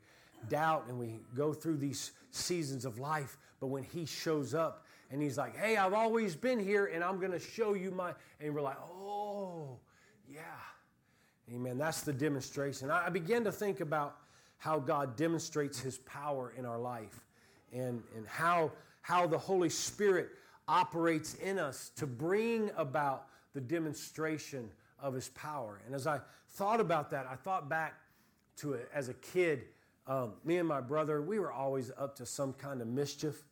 doubt 0.48 0.86
and 0.88 0.98
we 0.98 1.20
go 1.36 1.54
through 1.54 1.78
these 1.78 2.12
seasons 2.32 2.86
of 2.86 2.98
life, 2.98 3.38
but 3.60 3.68
when 3.68 3.84
He 3.84 4.06
shows 4.06 4.54
up 4.54 4.86
and 5.14 5.22
He's 5.22 5.38
like, 5.38 5.56
hey, 5.56 5.78
I've 5.78 5.94
always 5.94 6.36
been 6.36 6.58
here 6.58 6.88
and 6.88 7.04
I'm 7.04 7.20
going 7.20 7.32
to 7.32 7.40
show 7.40 7.76
you 7.76 7.92
my, 7.92 8.14
and 8.42 8.54
we're 8.54 8.62
like, 8.62 8.80
oh, 8.82 9.78
yeah. 10.28 10.42
Amen. 11.54 11.78
That's 11.78 12.02
the 12.02 12.12
demonstration. 12.12 12.90
I 12.90 13.10
began 13.10 13.44
to 13.44 13.52
think 13.52 13.80
about 13.80 14.18
how 14.58 14.80
God 14.80 15.16
demonstrates 15.16 15.80
His 15.80 16.00
power 16.00 16.52
in 16.58 16.66
our 16.66 16.80
life 16.80 17.28
and, 17.72 18.02
and 18.16 18.26
how, 18.28 18.72
how 19.02 19.28
the 19.28 19.38
Holy 19.38 19.70
Spirit 19.70 20.30
operates 20.68 21.36
in 21.36 21.60
us 21.60 21.92
to 21.98 22.08
bring 22.08 22.72
about 22.76 23.28
the 23.54 23.62
demonstration 23.62 24.68
of 25.00 25.14
His 25.14 25.30
power. 25.30 25.80
And 25.86 25.94
as 25.94 26.08
I 26.08 26.22
thought 26.50 26.80
about 26.80 27.12
that, 27.12 27.28
I 27.30 27.36
thought 27.36 27.70
back 27.70 27.94
to 28.58 28.74
it 28.74 28.90
as 28.92 29.10
a 29.10 29.14
kid. 29.16 29.66
Um, 30.08 30.34
me 30.44 30.58
and 30.58 30.68
my 30.68 30.82
brother, 30.82 31.22
we 31.22 31.38
were 31.38 31.52
always 31.52 31.92
up 32.00 32.16
to 32.16 32.26
some 32.26 32.54
kind 32.54 32.82
of 32.82 32.88
mischief. 32.88 33.44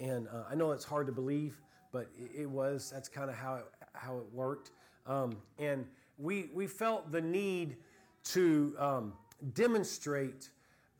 And 0.00 0.28
uh, 0.28 0.44
I 0.50 0.54
know 0.54 0.72
it's 0.72 0.84
hard 0.84 1.06
to 1.06 1.12
believe, 1.12 1.60
but 1.92 2.08
it, 2.18 2.42
it 2.42 2.50
was. 2.50 2.90
That's 2.92 3.08
kind 3.08 3.30
of 3.30 3.36
how 3.36 3.56
it, 3.56 3.64
how 3.92 4.18
it 4.18 4.26
worked. 4.32 4.70
Um, 5.06 5.36
and 5.58 5.86
we, 6.18 6.50
we 6.54 6.66
felt 6.66 7.10
the 7.10 7.20
need 7.20 7.76
to 8.24 8.74
um, 8.78 9.12
demonstrate 9.54 10.50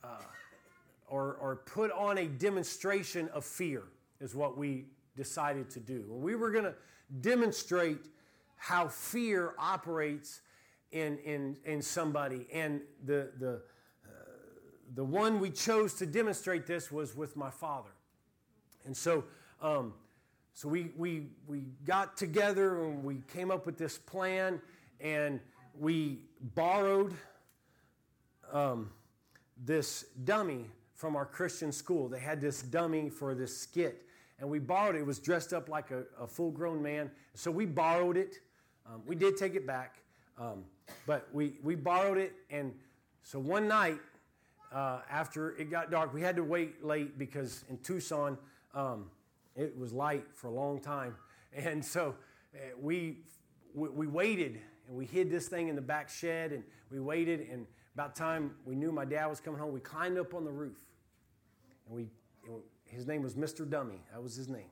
uh, 0.03 0.23
or, 1.09 1.35
or 1.41 1.57
put 1.57 1.91
on 1.93 2.19
a 2.19 2.27
demonstration 2.27 3.29
of 3.31 3.45
fear, 3.45 3.85
is 4.21 4.35
what 4.35 4.57
we 4.57 4.87
decided 5.17 5.71
to 5.71 5.81
do. 5.81 6.05
We 6.09 6.35
were 6.35 6.51
going 6.51 6.65
to 6.65 6.75
demonstrate 7.21 8.07
how 8.57 8.89
fear 8.89 9.55
operates 9.59 10.41
in, 10.93 11.19
in, 11.19 11.57
in 11.65 11.83
somebody. 11.83 12.47
And 12.53 12.81
the, 13.05 13.31
the, 13.39 13.63
uh, 14.05 14.09
the 14.95 15.05
one 15.05 15.41
we 15.41 15.51
chose 15.51 15.95
to 15.95 16.07
demonstrate 16.07 16.67
this 16.67 16.91
was 16.91 17.17
with 17.17 17.37
my 17.37 17.51
father. 17.51 17.91
And 18.89 18.97
so, 18.97 19.25
um, 19.61 19.93
so 20.55 20.67
we, 20.67 20.93
we, 20.97 21.27
we 21.47 21.65
got 21.85 22.17
together 22.17 22.83
and 22.83 23.05
we 23.05 23.21
came 23.31 23.51
up 23.51 23.67
with 23.67 23.77
this 23.77 23.99
plan 23.99 24.63
and 24.99 25.41
we 25.79 26.21
borrowed 26.55 27.13
um, 28.51 28.91
this 29.63 30.07
dummy 30.25 30.65
from 30.95 31.17
our 31.17 31.27
Christian 31.27 31.71
school. 31.71 32.09
They 32.09 32.19
had 32.19 32.41
this 32.41 32.63
dummy 32.63 33.11
for 33.11 33.35
this 33.35 33.55
skit, 33.55 34.07
and 34.41 34.49
we 34.49 34.59
borrowed 34.59 34.95
it. 34.95 35.01
It 35.01 35.07
was 35.07 35.19
dressed 35.19 35.53
up 35.53 35.69
like 35.69 35.91
a, 35.91 36.05
a 36.19 36.27
full 36.27 36.51
grown 36.51 36.83
man. 36.83 37.11
So 37.35 37.51
we 37.51 37.67
borrowed 37.67 38.17
it. 38.17 38.37
Um, 38.87 39.03
we 39.07 39.17
did 39.17 39.37
take 39.37 39.55
it 39.55 39.67
back, 39.67 39.97
um, 40.41 40.65
but 41.07 41.29
we, 41.35 41.57
we 41.63 41.75
borrowed 41.75 42.17
it. 42.17 42.33
And 42.51 42.73
so 43.23 43.39
one 43.39 43.69
night, 43.69 44.01
uh, 44.73 45.01
after 45.11 45.51
it 45.57 45.71
got 45.71 45.91
dark, 45.91 46.13
we 46.13 46.21
had 46.21 46.37
to 46.37 46.45
wait 46.45 46.85
late 46.85 47.19
because 47.19 47.65
in 47.69 47.79
Tucson, 47.79 48.37
um, 48.79 49.11
it 49.57 49.77
was 49.77 49.93
light 49.93 50.25
for 50.35 50.47
a 50.47 50.53
long 50.53 50.81
time. 50.81 51.15
And 51.57 51.83
so 51.83 52.15
uh, 52.55 52.59
we, 52.79 53.21
we, 53.75 54.07
waited 54.07 54.61
and 54.87 54.95
we 54.95 55.07
hid 55.07 55.31
this 55.31 55.49
thing 55.49 55.69
in 55.69 55.77
the 55.77 55.81
back 55.81 56.11
shed 56.11 56.53
and 56.53 56.63
we 56.91 57.01
waited 57.01 57.49
and 57.51 57.67
about 57.95 58.15
time 58.15 58.51
we 58.67 58.75
knew 58.75 58.93
my 58.93 59.07
dad 59.07 59.29
was 59.29 59.41
coming 59.41 59.59
home 59.59 59.73
we 59.73 59.81
climbed 59.81 60.19
up 60.19 60.35
on 60.35 60.45
the 60.45 60.51
roof. 60.51 60.77
And 61.87 61.97
we 61.97 62.09
his 62.85 63.07
name 63.07 63.23
was 63.23 63.35
mr 63.35 63.69
dummy. 63.69 64.05
That 64.13 64.23
was 64.23 64.37
his 64.37 64.47
name. 64.47 64.71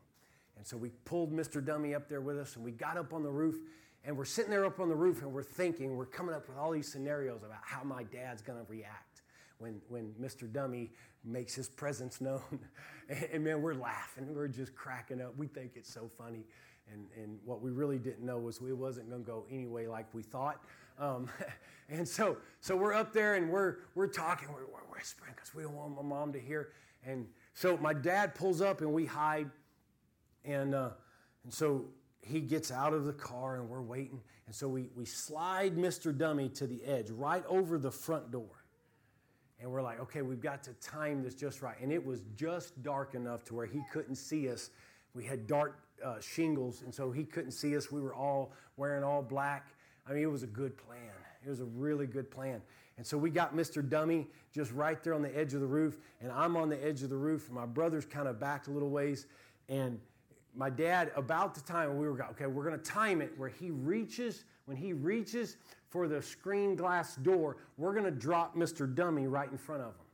And 0.59 0.67
so 0.67 0.77
we 0.77 0.91
pulled 1.07 1.33
mr 1.33 1.65
dummy 1.65 1.95
up 1.95 2.11
there 2.11 2.21
with 2.21 2.39
us 2.39 2.57
and 2.57 2.65
we 2.65 2.73
got 2.73 2.99
up 2.99 3.15
on 3.15 3.23
the 3.23 3.33
roof 3.33 3.57
and 4.05 4.15
we're 4.15 4.27
sitting 4.27 4.51
there 4.51 4.67
up 4.67 4.79
on 4.79 4.91
the 4.91 4.95
roof 4.95 5.23
and 5.23 5.33
we're 5.33 5.43
thinking 5.43 5.97
we're 5.97 6.05
coming 6.05 6.35
up 6.35 6.47
with 6.47 6.59
all 6.59 6.73
these 6.73 6.93
scenarios 6.93 7.43
about 7.43 7.63
how 7.63 7.83
my 7.83 8.03
dad's 8.03 8.43
going 8.43 8.59
to 8.59 8.71
react 8.71 9.06
when, 9.59 9.81
when 9.89 10.13
mr 10.21 10.51
dummy 10.53 10.91
makes 11.25 11.55
his 11.55 11.69
presence 11.69 12.21
known 12.21 12.41
and, 13.09 13.29
and 13.33 13.45
man 13.45 13.63
we're 13.63 13.75
laughing 13.75 14.33
we're 14.35 14.49
just 14.49 14.75
cracking 14.75 15.21
up 15.21 15.37
we 15.37 15.47
think 15.47 15.73
it's 15.75 15.93
so 15.93 16.11
funny 16.19 16.45
and, 16.93 17.07
and 17.17 17.39
what 17.45 17.63
we 17.63 17.71
really 17.71 17.99
didn't 17.99 18.25
know 18.25 18.39
was 18.39 18.61
we 18.61 18.73
wasn't 18.73 19.09
going 19.09 19.25
to 19.25 19.27
go 19.27 19.45
anyway 19.51 19.87
like 19.87 20.07
we 20.13 20.23
thought. 20.23 20.63
Um, 20.99 21.29
and 21.89 22.07
so, 22.07 22.37
so 22.61 22.77
we're 22.77 22.95
up 22.95 23.13
there 23.13 23.35
and 23.35 23.51
we're, 23.51 23.77
we're 23.95 24.07
talking, 24.07 24.49
we're, 24.49 24.67
we're 24.67 24.97
whispering 24.97 25.33
because 25.35 25.55
we 25.55 25.63
don't 25.63 25.75
want 25.75 25.97
my 25.97 26.03
mom 26.03 26.33
to 26.33 26.41
hear. 26.41 26.71
And 27.05 27.27
so 27.55 27.77
my 27.79 27.93
dad 27.93 28.35
pulls 28.35 28.61
up 28.61 28.81
and 28.81 28.93
we 28.93 29.05
hide. 29.05 29.51
And, 30.45 30.75
uh, 30.75 30.91
and 31.45 31.53
so 31.53 31.87
he 32.21 32.41
gets 32.41 32.71
out 32.71 32.93
of 32.93 33.05
the 33.05 33.13
car 33.13 33.57
and 33.57 33.69
we're 33.69 33.83
waiting. 33.83 34.21
And 34.47 34.55
so 34.55 34.69
we, 34.69 34.91
we 34.95 35.05
slide 35.05 35.77
Mr. 35.77 36.17
Dummy 36.17 36.49
to 36.51 36.67
the 36.67 36.85
edge, 36.85 37.11
right 37.11 37.45
over 37.49 37.79
the 37.79 37.91
front 37.91 38.31
door. 38.31 38.56
And 39.61 39.71
we're 39.71 39.83
like, 39.83 40.01
okay, 40.01 40.23
we've 40.23 40.41
got 40.41 40.63
to 40.65 40.73
time 40.75 41.23
this 41.23 41.35
just 41.35 41.63
right. 41.63 41.77
And 41.81 41.91
it 41.91 42.05
was 42.05 42.23
just 42.37 42.83
dark 42.83 43.15
enough 43.15 43.45
to 43.47 43.55
where 43.55 43.67
he 43.67 43.83
couldn't 43.91 44.17
see 44.17 44.51
us. 44.51 44.71
We 45.15 45.25
had 45.25 45.47
dark 45.47 45.79
uh, 46.05 46.21
shingles, 46.21 46.83
and 46.83 46.95
so 46.95 47.11
he 47.11 47.25
couldn't 47.25 47.53
see 47.53 47.77
us. 47.77 47.91
We 47.91 48.03
were 48.03 48.15
all 48.15 48.53
wearing 48.77 49.03
all 49.03 49.23
black. 49.23 49.69
I 50.07 50.13
mean, 50.13 50.23
it 50.23 50.31
was 50.31 50.43
a 50.43 50.49
good 50.49 50.77
plan. 50.77 51.01
It 51.45 51.49
was 51.49 51.61
a 51.61 51.65
really 51.65 52.07
good 52.07 52.31
plan. 52.31 52.61
And 52.99 53.07
so 53.07 53.17
we 53.17 53.31
got 53.31 53.55
Mr. 53.55 53.87
Dummy 53.87 54.27
just 54.53 54.73
right 54.73 55.03
there 55.03 55.15
on 55.15 55.23
the 55.23 55.37
edge 55.37 55.55
of 55.55 55.61
the 55.61 55.67
roof, 55.67 55.99
and 56.21 56.31
I'm 56.33 56.57
on 56.57 56.69
the 56.69 56.83
edge 56.85 57.03
of 57.03 57.11
the 57.11 57.17
roof, 57.17 57.47
and 57.47 57.57
my 57.57 57.67
brother's 57.67 58.05
kind 58.05 58.27
of 58.29 58.41
back 58.41 58.69
a 58.69 58.71
little 58.71 58.91
ways. 58.91 59.27
And 59.69 60.01
my 60.55 60.71
dad, 60.71 61.13
about 61.15 61.55
the 61.55 61.61
time 61.61 61.97
we 61.99 62.09
were, 62.09 62.23
okay, 62.31 62.47
we're 62.47 62.65
going 62.65 62.79
to 62.79 62.91
time 62.91 63.21
it 63.21 63.33
where 63.37 63.49
he 63.49 63.71
reaches, 63.71 64.45
when 64.65 64.77
he 64.77 64.93
reaches 64.93 65.57
for 65.89 66.09
the 66.09 66.21
screen 66.21 66.77
glass 66.77 67.17
door, 67.17 67.57
we're 67.77 67.93
going 67.93 68.05
to 68.05 68.11
drop 68.11 68.57
Mr. 68.57 68.93
Dummy 68.93 69.27
right 69.27 69.51
in 69.51 69.59
front 69.59 69.83
of 69.83 69.89
him. 69.89 70.07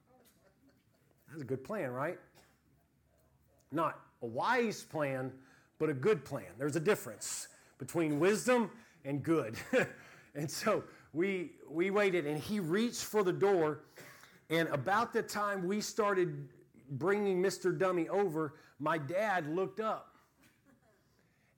That's 1.28 1.42
a 1.42 1.46
good 1.46 1.64
plan, 1.64 1.90
right? 1.90 2.18
Not 3.70 3.98
a 4.22 4.26
wise 4.26 4.82
plan, 4.82 5.32
but 5.78 5.88
a 5.88 5.94
good 5.94 6.24
plan. 6.24 6.46
There's 6.58 6.76
a 6.76 6.80
difference 6.80 7.48
between 7.78 8.20
wisdom 8.20 8.70
and 9.04 9.22
good. 9.22 9.56
and 10.34 10.50
so 10.50 10.84
we, 11.12 11.52
we 11.68 11.90
waited, 11.90 12.26
and 12.26 12.38
he 12.38 12.60
reached 12.60 13.04
for 13.04 13.22
the 13.22 13.32
door. 13.32 13.80
And 14.50 14.68
about 14.68 15.12
the 15.12 15.22
time 15.22 15.66
we 15.66 15.80
started 15.80 16.48
bringing 16.90 17.42
Mr. 17.42 17.76
Dummy 17.76 18.08
over, 18.08 18.54
my 18.78 18.98
dad 18.98 19.48
looked 19.48 19.80
up. 19.80 20.11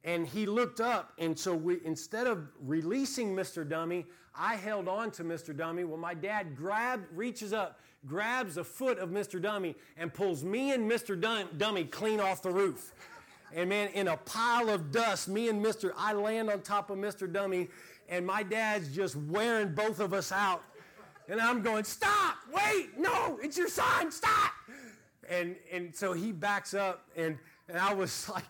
And 0.04 0.26
he 0.26 0.44
looked 0.44 0.80
up, 0.80 1.14
and 1.18 1.38
so 1.38 1.54
we, 1.54 1.78
instead 1.82 2.26
of 2.26 2.46
releasing 2.60 3.34
Mr. 3.34 3.66
Dummy, 3.66 4.04
I 4.36 4.56
held 4.56 4.86
on 4.86 5.10
to 5.12 5.24
Mr. 5.24 5.56
Dummy. 5.56 5.84
Well, 5.84 5.96
my 5.96 6.12
dad 6.12 6.54
grabbed, 6.54 7.06
reaches 7.16 7.54
up, 7.54 7.80
grabs 8.06 8.58
a 8.58 8.64
foot 8.64 8.98
of 8.98 9.08
Mr. 9.08 9.40
Dummy, 9.40 9.74
and 9.96 10.12
pulls 10.12 10.44
me 10.44 10.72
and 10.72 10.90
Mr. 10.90 11.18
Dummy 11.56 11.84
clean 11.84 12.20
off 12.20 12.42
the 12.42 12.50
roof. 12.50 12.92
And 13.54 13.68
man, 13.68 13.88
in 13.94 14.08
a 14.08 14.16
pile 14.16 14.68
of 14.68 14.90
dust, 14.90 15.28
me 15.28 15.48
and 15.48 15.64
Mr. 15.64 15.92
I 15.96 16.12
land 16.12 16.50
on 16.50 16.60
top 16.60 16.90
of 16.90 16.98
Mr. 16.98 17.32
Dummy, 17.32 17.68
and 18.08 18.26
my 18.26 18.42
dad's 18.42 18.94
just 18.94 19.16
wearing 19.16 19.74
both 19.74 20.00
of 20.00 20.12
us 20.12 20.32
out. 20.32 20.62
And 21.28 21.40
I'm 21.40 21.62
going, 21.62 21.84
stop, 21.84 22.36
wait, 22.52 22.98
no, 22.98 23.38
it's 23.42 23.56
your 23.56 23.68
son, 23.68 24.10
stop. 24.10 24.52
And, 25.30 25.56
and 25.72 25.94
so 25.94 26.12
he 26.12 26.32
backs 26.32 26.74
up, 26.74 27.06
and, 27.16 27.38
and 27.68 27.78
I 27.78 27.94
was 27.94 28.28
like, 28.34 28.44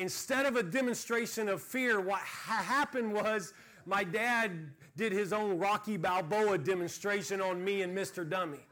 instead 0.00 0.46
of 0.46 0.56
a 0.56 0.62
demonstration 0.62 1.46
of 1.46 1.60
fear, 1.60 2.00
what 2.00 2.20
ha- 2.20 2.62
happened 2.62 3.12
was 3.12 3.52
my 3.84 4.02
dad 4.02 4.70
did 4.96 5.12
his 5.12 5.30
own 5.30 5.58
Rocky 5.58 5.98
Balboa 5.98 6.56
demonstration 6.56 7.40
on 7.42 7.62
me 7.62 7.82
and 7.82 7.96
Mr. 7.96 8.28
Dummy, 8.28 8.64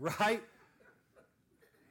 right? 0.00 0.42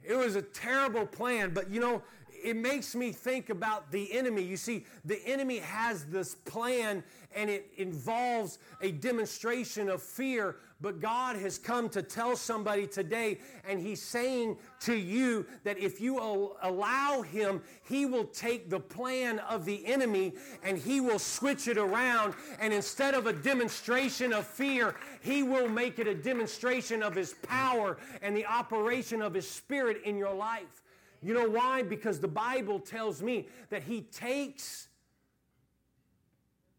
It 0.03 0.15
was 0.15 0.36
a 0.36 0.41
terrible 0.41 1.05
plan, 1.05 1.53
but 1.53 1.69
you 1.69 1.79
know, 1.79 2.03
it 2.43 2.57
makes 2.57 2.93
me 2.93 3.13
think 3.13 3.50
about 3.50 3.91
the 3.91 4.12
enemy. 4.12 4.41
You 4.41 4.57
see, 4.57 4.86
the 5.05 5.25
enemy 5.25 5.60
has 5.60 6.05
this 6.05 6.36
plan 6.36 7.01
and 7.33 7.50
it 7.50 7.71
involves 7.77 8.60
a 8.81 8.91
demonstration 8.91 9.88
of 9.88 10.01
fear, 10.01 10.57
But 10.82 11.00
God 11.00 11.36
has 11.36 11.60
come 11.60 11.90
to 11.90 12.02
tell 12.02 12.36
somebody 12.36 12.88
today, 12.88 13.38
and 13.68 13.80
He's 13.80 14.02
saying 14.02 14.58
to 14.82 14.96
you 14.96 15.46
that 15.64 15.78
if 15.78 16.02
you 16.02 16.18
allow 16.20 17.22
Him, 17.22 17.62
He 17.88 18.08
will 18.08 18.26
take 18.26 18.70
the 18.70 18.80
plan 18.80 19.38
of 19.40 19.66
the 19.66 19.86
enemy 19.86 20.34
and 20.64 20.78
He 20.78 21.00
will 21.00 21.20
switch 21.20 21.68
it 21.68 21.78
around. 21.78 22.34
And 22.60 22.74
instead 22.74 23.14
of 23.14 23.28
a 23.28 23.34
demonstration 23.34 24.34
of 24.34 24.48
fear, 24.48 24.96
He 25.22 25.44
will 25.44 25.70
make 25.70 26.00
it 26.00 26.08
a 26.08 26.16
demonstration 26.16 27.04
of 27.04 27.14
His 27.14 27.36
power 27.44 27.98
and 28.24 28.36
the 28.36 28.48
operation 28.48 29.22
of 29.22 29.36
His 29.36 29.48
Spirit 29.48 30.02
in 30.04 30.18
your 30.18 30.34
life. 30.34 30.82
You 31.22 31.36
know 31.36 31.48
why? 31.48 31.84
Because 31.84 32.20
the 32.20 32.28
Bible 32.28 32.80
tells 32.80 33.22
me 33.22 33.48
that 33.70 33.84
He 33.84 34.02
takes 34.02 34.88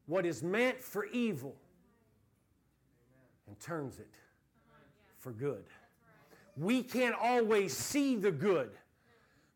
what 0.06 0.26
is 0.26 0.42
meant 0.42 0.82
for 0.82 1.04
evil 1.06 1.54
and 3.52 3.60
turns 3.60 3.98
it 3.98 4.08
for 5.18 5.30
good. 5.30 5.64
We 6.56 6.82
can't 6.82 7.14
always 7.20 7.76
see 7.76 8.16
the 8.16 8.32
good. 8.32 8.70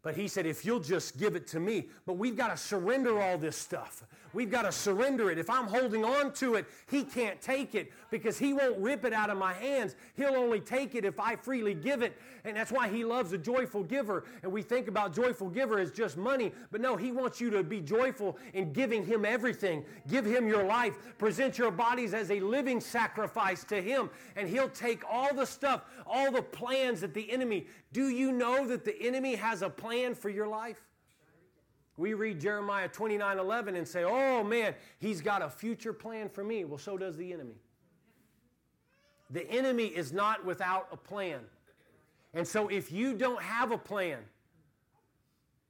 But 0.06 0.14
he 0.14 0.28
said, 0.28 0.46
if 0.46 0.64
you'll 0.64 0.78
just 0.78 1.18
give 1.18 1.34
it 1.34 1.48
to 1.48 1.58
me. 1.58 1.86
But 2.06 2.12
we've 2.12 2.36
got 2.36 2.52
to 2.52 2.56
surrender 2.56 3.20
all 3.20 3.36
this 3.38 3.56
stuff. 3.56 4.04
We've 4.32 4.50
got 4.50 4.62
to 4.62 4.72
surrender 4.72 5.30
it. 5.30 5.38
If 5.38 5.48
I'm 5.48 5.66
holding 5.66 6.04
on 6.04 6.32
to 6.34 6.56
it, 6.56 6.66
He 6.90 7.04
can't 7.04 7.40
take 7.40 7.75
it 7.75 7.90
because 8.10 8.38
He 8.38 8.52
won't 8.52 8.78
rip 8.78 9.06
it 9.06 9.14
out 9.14 9.30
of 9.30 9.38
my 9.38 9.54
hands. 9.54 9.96
He'll 10.14 10.36
only 10.36 10.60
take 10.60 10.94
it 10.94 11.06
if 11.06 11.18
I 11.18 11.36
freely 11.36 11.72
give 11.72 12.02
it. 12.02 12.20
And 12.44 12.54
that's 12.54 12.70
why 12.70 12.88
He 12.88 13.02
loves 13.02 13.32
a 13.32 13.38
joyful 13.38 13.82
giver. 13.82 14.25
And 14.42 14.52
we 14.52 14.60
think 14.60 14.88
about 14.88 15.14
joyful 15.14 15.48
giver 15.48 15.78
as 15.78 15.90
just 15.90 16.18
money, 16.18 16.52
but 16.70 16.82
no, 16.82 16.96
He 16.96 17.12
wants 17.12 17.40
you 17.40 17.48
to 17.48 17.62
be 17.62 17.80
joyful 17.80 18.36
in 18.52 18.75
giving 18.75 19.06
Him 19.06 19.25
everything. 19.25 19.84
Give 20.06 20.26
Him 20.26 20.46
your 20.46 20.64
life. 20.64 20.94
Present 21.16 21.56
your 21.56 21.70
bodies 21.70 22.12
as 22.12 22.30
a 22.30 22.40
living 22.40 22.80
sacrifice 22.80 23.64
to 23.64 23.80
Him. 23.80 24.10
And 24.36 24.48
He'll 24.48 24.68
take 24.68 25.02
all 25.10 25.34
the 25.34 25.46
stuff, 25.46 25.82
all 26.06 26.30
the 26.30 26.42
plans 26.42 27.00
that 27.00 27.14
the 27.14 27.30
enemy. 27.32 27.66
Do 27.92 28.08
you 28.10 28.32
know 28.32 28.66
that 28.66 28.84
the 28.84 29.00
enemy 29.00 29.34
has 29.36 29.62
a 29.62 29.70
plan 29.97 30.15
for 30.15 30.29
your 30.29 30.47
life? 30.47 30.81
We 31.97 32.12
read 32.12 32.41
Jeremiah 32.41 32.88
29 32.88 33.38
11 33.38 33.76
and 33.76 33.88
say, 33.88 34.05
oh 34.05 34.45
man, 34.45 34.75
he's 34.99 35.23
got 35.23 35.41
a 35.43 35.49
future 35.49 35.93
plan 35.93 36.29
for 36.29 36.45
me. 36.45 36.65
Well, 36.65 36.79
so 36.79 36.99
does 36.99 37.17
the 37.17 37.33
enemy. 37.33 37.55
The 39.31 39.49
enemy 39.50 39.87
is 39.87 40.12
not 40.12 40.45
without 40.45 40.88
a 40.93 40.97
plan. 40.97 41.41
And 42.35 42.47
so 42.47 42.69
if 42.69 42.93
you 42.93 43.15
don't 43.15 43.43
have 43.43 43.73
a 43.73 43.79
plan, 43.79 44.19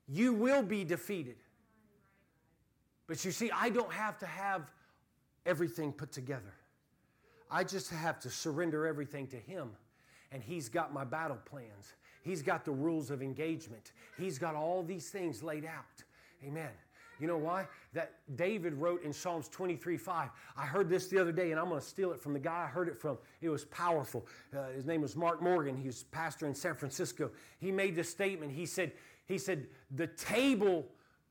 you 0.08 0.32
will 0.32 0.62
be 0.62 0.84
defeated. 0.84 1.36
But 3.06 3.24
you 3.24 3.30
see, 3.30 3.50
I 3.52 3.70
don't 3.70 3.92
have 3.92 4.18
to 4.18 4.26
have 4.26 4.72
everything 5.46 5.92
put 5.92 6.10
together. 6.10 6.54
I 7.48 7.62
just 7.62 7.90
have 7.90 8.18
to 8.20 8.30
surrender 8.30 8.84
everything 8.84 9.28
to 9.28 9.36
Him. 9.36 9.70
And 10.32 10.42
He's 10.42 10.68
got 10.68 10.92
my 10.92 11.04
battle 11.04 11.38
plans, 11.44 11.94
He's 12.26 12.42
got 12.42 12.64
the 12.64 12.72
rules 12.72 13.10
of 13.10 13.22
engagement, 13.22 13.92
He's 14.18 14.38
got 14.38 14.54
all 14.54 14.82
these 14.82 15.08
things 15.08 15.42
laid 15.42 15.64
out. 15.64 16.02
Amen. 16.44 16.70
You 17.18 17.26
know 17.26 17.38
why? 17.38 17.66
That 17.94 18.12
David 18.34 18.74
wrote 18.74 19.02
in 19.02 19.12
Psalms 19.12 19.48
23 19.48 19.96
5. 19.96 20.30
I 20.56 20.66
heard 20.66 20.88
this 20.88 21.08
the 21.08 21.18
other 21.18 21.32
day, 21.32 21.50
and 21.50 21.58
I'm 21.58 21.68
going 21.68 21.80
to 21.80 21.86
steal 21.86 22.12
it 22.12 22.20
from 22.20 22.34
the 22.34 22.38
guy 22.38 22.64
I 22.64 22.66
heard 22.66 22.88
it 22.88 22.96
from. 22.96 23.16
It 23.40 23.48
was 23.48 23.64
powerful. 23.66 24.26
Uh, 24.54 24.66
his 24.74 24.84
name 24.84 25.00
was 25.00 25.16
Mark 25.16 25.40
Morgan. 25.40 25.76
He 25.76 25.86
was 25.86 26.02
pastor 26.04 26.46
in 26.46 26.54
San 26.54 26.74
Francisco. 26.74 27.30
He 27.58 27.72
made 27.72 27.94
this 27.94 28.10
statement. 28.10 28.52
He 28.52 28.66
said, 28.66 28.92
he 29.24 29.38
said, 29.38 29.66
The 29.92 30.08
table 30.08 30.86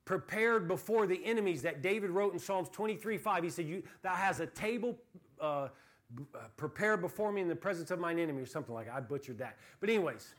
prepared 0.05 0.67
before 0.67 1.07
the 1.07 1.23
enemies 1.23 1.61
that 1.63 1.81
David 1.81 2.09
wrote 2.09 2.33
in 2.33 2.39
Psalms 2.39 2.69
23 2.69 3.17
5. 3.17 3.43
He 3.43 3.49
said, 3.49 3.67
you, 3.67 3.83
Thou 4.01 4.15
has 4.15 4.39
a 4.39 4.47
table 4.47 4.97
uh, 5.39 5.67
prepared 6.57 7.01
before 7.01 7.31
me 7.31 7.41
in 7.41 7.47
the 7.47 7.55
presence 7.55 7.91
of 7.91 7.99
mine 7.99 8.17
enemy, 8.17 8.41
or 8.41 8.45
something 8.47 8.73
like 8.73 8.87
that. 8.87 8.95
I 8.95 9.01
butchered 9.01 9.37
that. 9.37 9.57
But, 9.79 9.89
anyways, 9.89 10.33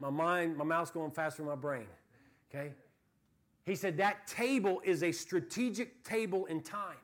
my 0.00 0.10
mind, 0.10 0.56
my 0.56 0.64
mouth's 0.64 0.90
going 0.90 1.10
faster 1.10 1.42
than 1.42 1.48
my 1.48 1.56
brain. 1.56 1.86
Okay? 2.50 2.72
He 3.64 3.74
said 3.74 3.96
that 3.96 4.26
table 4.26 4.80
is 4.84 5.02
a 5.02 5.12
strategic 5.12 6.04
table 6.04 6.46
in 6.46 6.62
time. 6.62 6.96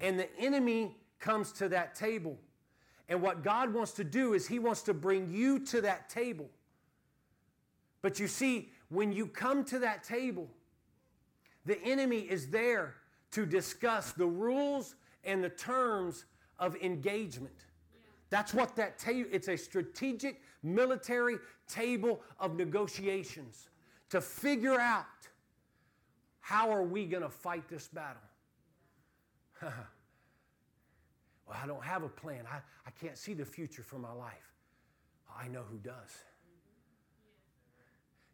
And 0.00 0.18
the 0.18 0.28
enemy 0.38 0.96
comes 1.20 1.52
to 1.52 1.68
that 1.68 1.94
table. 1.94 2.36
And 3.08 3.22
what 3.22 3.44
God 3.44 3.72
wants 3.72 3.92
to 3.92 4.04
do 4.04 4.34
is 4.34 4.48
He 4.48 4.58
wants 4.58 4.82
to 4.82 4.94
bring 4.94 5.30
you 5.30 5.60
to 5.66 5.80
that 5.82 6.08
table. 6.08 6.48
But 8.00 8.18
you 8.18 8.26
see, 8.26 8.70
when 8.88 9.12
you 9.12 9.26
come 9.26 9.64
to 9.66 9.78
that 9.78 10.02
table, 10.02 10.48
the 11.64 11.80
enemy 11.82 12.20
is 12.20 12.48
there 12.48 12.96
to 13.30 13.46
discuss 13.46 14.12
the 14.12 14.26
rules 14.26 14.96
and 15.24 15.42
the 15.42 15.48
terms 15.48 16.24
of 16.58 16.76
engagement. 16.76 17.66
That's 18.30 18.52
what 18.52 18.74
that 18.76 18.98
table, 18.98 19.28
it's 19.32 19.48
a 19.48 19.56
strategic 19.56 20.42
military 20.62 21.38
table 21.68 22.20
of 22.38 22.56
negotiations 22.56 23.68
to 24.10 24.20
figure 24.20 24.78
out 24.78 25.06
how 26.40 26.70
are 26.70 26.82
we 26.82 27.06
going 27.06 27.22
to 27.22 27.30
fight 27.30 27.68
this 27.68 27.88
battle? 27.88 28.22
well, 29.62 29.72
I 31.62 31.66
don't 31.66 31.84
have 31.84 32.02
a 32.02 32.08
plan. 32.08 32.44
I, 32.50 32.56
I 32.86 32.90
can't 33.00 33.16
see 33.16 33.34
the 33.34 33.44
future 33.44 33.82
for 33.82 33.98
my 33.98 34.12
life. 34.12 34.52
I 35.38 35.48
know 35.48 35.62
who 35.70 35.78
does. 35.78 36.10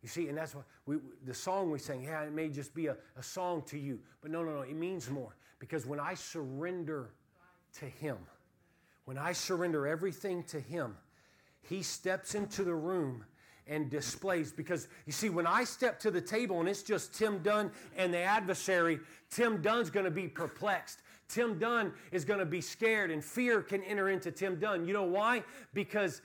You 0.03 0.09
see, 0.09 0.29
and 0.29 0.39
that's 0.39 0.55
what 0.55 0.65
we, 0.87 0.97
the 1.27 1.35
song 1.35 1.71
we 1.71 1.79
sing, 1.79 2.05
yeah, 2.05 2.23
it 2.23 2.33
may 2.33 2.49
just 2.49 2.75
be 2.75 2.87
a, 2.87 2.97
a 3.17 3.23
song 3.23 3.63
to 3.67 3.79
you, 3.79 3.99
but 4.21 4.31
no, 4.31 4.43
no, 4.43 4.55
no, 4.55 4.61
it 4.63 4.77
means 4.77 5.11
more. 5.11 5.37
Because 5.59 5.87
when 5.87 5.99
I 5.99 6.15
surrender 6.15 7.11
to 7.81 7.85
Him, 7.85 8.17
when 9.07 9.19
I 9.19 9.33
surrender 9.33 9.87
everything 9.87 10.45
to 10.45 10.61
Him, 10.61 10.97
He 11.69 11.83
steps 11.83 12.35
into 12.35 12.65
the 12.65 12.75
room 12.75 13.25
and 13.67 13.91
displays. 13.91 14.53
Because 14.53 14.89
you 15.07 15.13
see, 15.13 15.29
when 15.29 15.47
I 15.47 15.65
step 15.65 16.01
to 16.01 16.11
the 16.11 16.21
table 16.21 16.61
and 16.61 16.69
it's 16.69 16.83
just 16.83 17.15
Tim 17.15 17.39
Dunn 17.41 17.71
and 17.97 18.13
the 18.13 18.19
adversary, 18.19 18.99
Tim 19.31 19.61
Dunn's 19.61 19.91
going 19.91 20.05
to 20.05 20.11
be 20.11 20.29
perplexed. 20.29 21.03
Tim 21.29 21.59
Dunn 21.59 21.93
is 22.11 22.25
going 22.25 22.41
to 22.41 22.47
be 22.47 22.63
scared, 22.63 23.11
and 23.11 23.23
fear 23.23 23.61
can 23.61 23.83
enter 23.83 24.09
into 24.09 24.31
Tim 24.31 24.59
Dunn. 24.59 24.87
You 24.87 24.95
know 24.95 25.03
why? 25.03 25.45
Because 25.75 26.23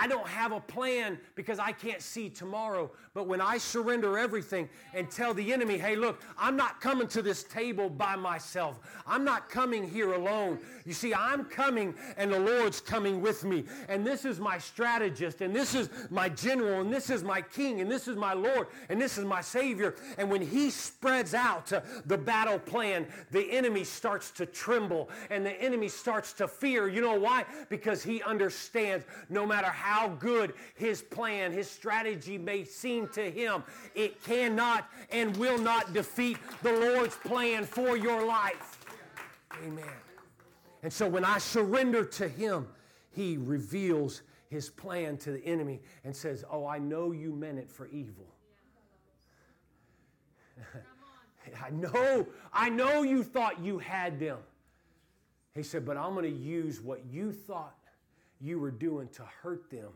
I 0.00 0.06
don't 0.06 0.28
have 0.28 0.52
a 0.52 0.60
plan 0.60 1.18
because 1.34 1.58
I 1.58 1.72
can't 1.72 2.00
see 2.00 2.28
tomorrow. 2.28 2.90
But 3.14 3.26
when 3.26 3.40
I 3.40 3.58
surrender 3.58 4.16
everything 4.16 4.68
and 4.94 5.10
tell 5.10 5.34
the 5.34 5.52
enemy, 5.52 5.76
hey, 5.76 5.96
look, 5.96 6.22
I'm 6.38 6.56
not 6.56 6.80
coming 6.80 7.08
to 7.08 7.22
this 7.22 7.42
table 7.42 7.90
by 7.90 8.14
myself. 8.14 8.78
I'm 9.08 9.24
not 9.24 9.50
coming 9.50 9.88
here 9.88 10.12
alone. 10.12 10.60
You 10.84 10.92
see, 10.92 11.12
I'm 11.12 11.44
coming 11.44 11.94
and 12.16 12.32
the 12.32 12.38
Lord's 12.38 12.80
coming 12.80 13.20
with 13.20 13.42
me. 13.42 13.64
And 13.88 14.06
this 14.06 14.24
is 14.24 14.38
my 14.38 14.58
strategist, 14.58 15.40
and 15.40 15.54
this 15.54 15.74
is 15.74 15.90
my 16.10 16.28
general, 16.28 16.80
and 16.80 16.92
this 16.92 17.10
is 17.10 17.24
my 17.24 17.42
king, 17.42 17.80
and 17.80 17.90
this 17.90 18.06
is 18.06 18.16
my 18.16 18.34
Lord, 18.34 18.68
and 18.88 19.00
this 19.00 19.18
is 19.18 19.24
my 19.24 19.40
Savior. 19.40 19.96
And 20.16 20.30
when 20.30 20.42
He 20.42 20.70
spreads 20.70 21.34
out 21.34 21.72
uh, 21.72 21.80
the 22.06 22.18
battle 22.18 22.58
plan, 22.60 23.06
the 23.32 23.50
enemy 23.50 23.82
starts 23.82 24.30
to 24.32 24.46
tremble 24.46 25.10
and 25.30 25.44
the 25.44 25.52
enemy 25.60 25.88
starts 25.88 26.32
to 26.34 26.48
fear. 26.48 26.88
You 26.88 27.00
know 27.00 27.18
why? 27.18 27.44
Because 27.68 28.02
he 28.02 28.22
understands 28.22 29.04
no 29.28 29.46
matter 29.46 29.68
how 29.68 30.08
good 30.08 30.54
his 30.74 31.02
plan, 31.02 31.52
his 31.52 31.70
strategy 31.70 32.38
may 32.38 32.64
seem 32.64 33.08
to 33.08 33.30
him, 33.30 33.62
it 33.94 34.22
cannot 34.24 34.88
and 35.10 35.36
will 35.36 35.58
not 35.58 35.92
defeat 35.92 36.38
the 36.62 36.72
Lord's 36.72 37.16
plan 37.16 37.64
for 37.64 37.96
your 37.96 38.24
life. 38.24 38.78
Amen. 39.64 39.84
And 40.82 40.92
so 40.92 41.08
when 41.08 41.24
I 41.24 41.38
surrender 41.38 42.04
to 42.04 42.28
him, 42.28 42.68
he 43.10 43.36
reveals 43.36 44.22
his 44.48 44.70
plan 44.70 45.16
to 45.18 45.32
the 45.32 45.44
enemy 45.44 45.80
and 46.04 46.14
says, 46.14 46.44
Oh, 46.50 46.66
I 46.66 46.78
know 46.78 47.12
you 47.12 47.32
meant 47.32 47.58
it 47.58 47.70
for 47.70 47.88
evil. 47.88 48.26
I 51.62 51.70
know, 51.70 52.26
I 52.52 52.68
know 52.68 53.02
you 53.02 53.22
thought 53.22 53.60
you 53.60 53.78
had 53.78 54.20
them. 54.20 54.38
He 55.54 55.64
said, 55.64 55.84
but 55.84 55.96
I'm 55.96 56.14
going 56.14 56.24
to 56.24 56.30
use 56.30 56.80
what 56.80 57.04
you 57.10 57.32
thought 57.32 57.74
you 58.40 58.58
were 58.58 58.70
doing 58.70 59.08
to 59.08 59.22
hurt 59.42 59.70
them, 59.70 59.90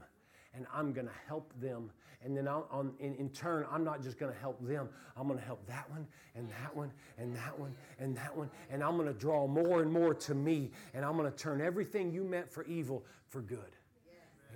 and 0.55 0.67
I'm 0.73 0.93
going 0.93 1.07
to 1.07 1.13
help 1.27 1.53
them. 1.61 1.91
And 2.25 2.37
then 2.37 2.47
on, 2.47 2.93
in, 3.01 3.17
in 3.17 3.31
turn, 3.31 3.67
I'm 3.71 3.83
not 3.83 4.01
just 4.01 4.17
going 4.17 4.33
to 4.33 4.39
help 4.39 4.65
them. 4.65 4.89
I'm 5.17 5.27
going 5.27 5.39
to 5.39 5.45
help 5.45 5.67
that 5.67 5.91
one 5.91 6.07
and 6.37 6.49
that 6.51 6.75
one 6.75 6.93
and 7.19 7.35
that 7.35 7.59
one 7.59 7.75
and 7.99 8.17
that 8.17 8.37
one. 8.37 8.49
And 8.71 8.83
I'm 8.83 8.97
going 8.97 9.09
to 9.09 9.19
draw 9.19 9.49
more 9.49 9.83
and 9.83 9.93
more 9.93 10.15
to 10.15 10.35
me. 10.35 10.71
And 10.95 11.05
I'm 11.05 11.17
going 11.17 11.31
to 11.31 11.37
turn 11.37 11.61
everything 11.61 12.13
you 12.13 12.23
meant 12.23 12.49
for 12.49 12.65
evil 12.65 13.05
for 13.27 13.43
good. 13.43 13.59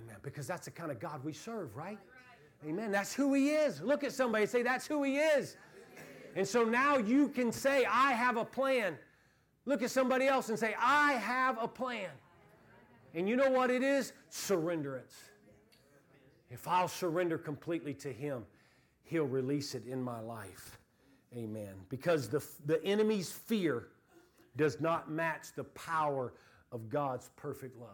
Amen. 0.01 0.15
Because 0.21 0.47
that's 0.47 0.65
the 0.65 0.71
kind 0.71 0.91
of 0.91 0.99
God 1.01 1.23
we 1.25 1.33
serve, 1.33 1.75
right? 1.75 1.99
Amen. 2.65 2.89
That's 2.89 3.13
who 3.13 3.33
He 3.33 3.49
is. 3.49 3.81
Look 3.81 4.03
at 4.03 4.13
somebody 4.13 4.43
and 4.43 4.49
say, 4.49 4.63
That's 4.63 4.87
who 4.87 5.03
He 5.03 5.17
is. 5.17 5.57
And 6.35 6.47
so 6.47 6.63
now 6.63 6.97
you 6.97 7.29
can 7.29 7.51
say, 7.51 7.85
I 7.85 8.13
have 8.13 8.37
a 8.37 8.45
plan. 8.45 8.97
Look 9.65 9.81
at 9.81 9.91
somebody 9.91 10.27
else 10.27 10.49
and 10.49 10.57
say, 10.57 10.75
I 10.79 11.13
have 11.13 11.61
a 11.61 11.67
plan. 11.67 12.09
And 13.17 13.27
you 13.27 13.35
know 13.35 13.49
what 13.49 13.71
it 13.71 13.81
is? 13.81 14.13
Surrenderance. 14.29 15.15
If 16.51 16.67
I'll 16.67 16.87
surrender 16.87 17.39
completely 17.39 17.95
to 17.95 18.13
Him, 18.13 18.45
He'll 19.01 19.25
release 19.25 19.73
it 19.73 19.87
in 19.87 20.03
my 20.03 20.19
life. 20.19 20.77
Amen. 21.35 21.73
Because 21.89 22.29
the, 22.29 22.45
the 22.67 22.81
enemy's 22.85 23.31
fear 23.31 23.87
does 24.55 24.79
not 24.79 25.09
match 25.09 25.47
the 25.55 25.63
power 25.63 26.33
of 26.71 26.89
God's 26.89 27.31
perfect 27.35 27.75
love. 27.79 27.89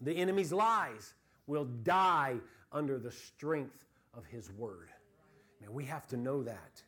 The 0.00 0.12
enemy's 0.12 0.52
lies 0.52 1.14
will 1.46 1.66
die 1.84 2.38
under 2.72 2.98
the 2.98 3.12
strength 3.12 3.84
of 4.12 4.26
his 4.26 4.50
word. 4.50 4.88
Man, 5.60 5.72
we 5.72 5.84
have 5.84 6.08
to 6.08 6.16
know 6.16 6.42
that. 6.42 6.82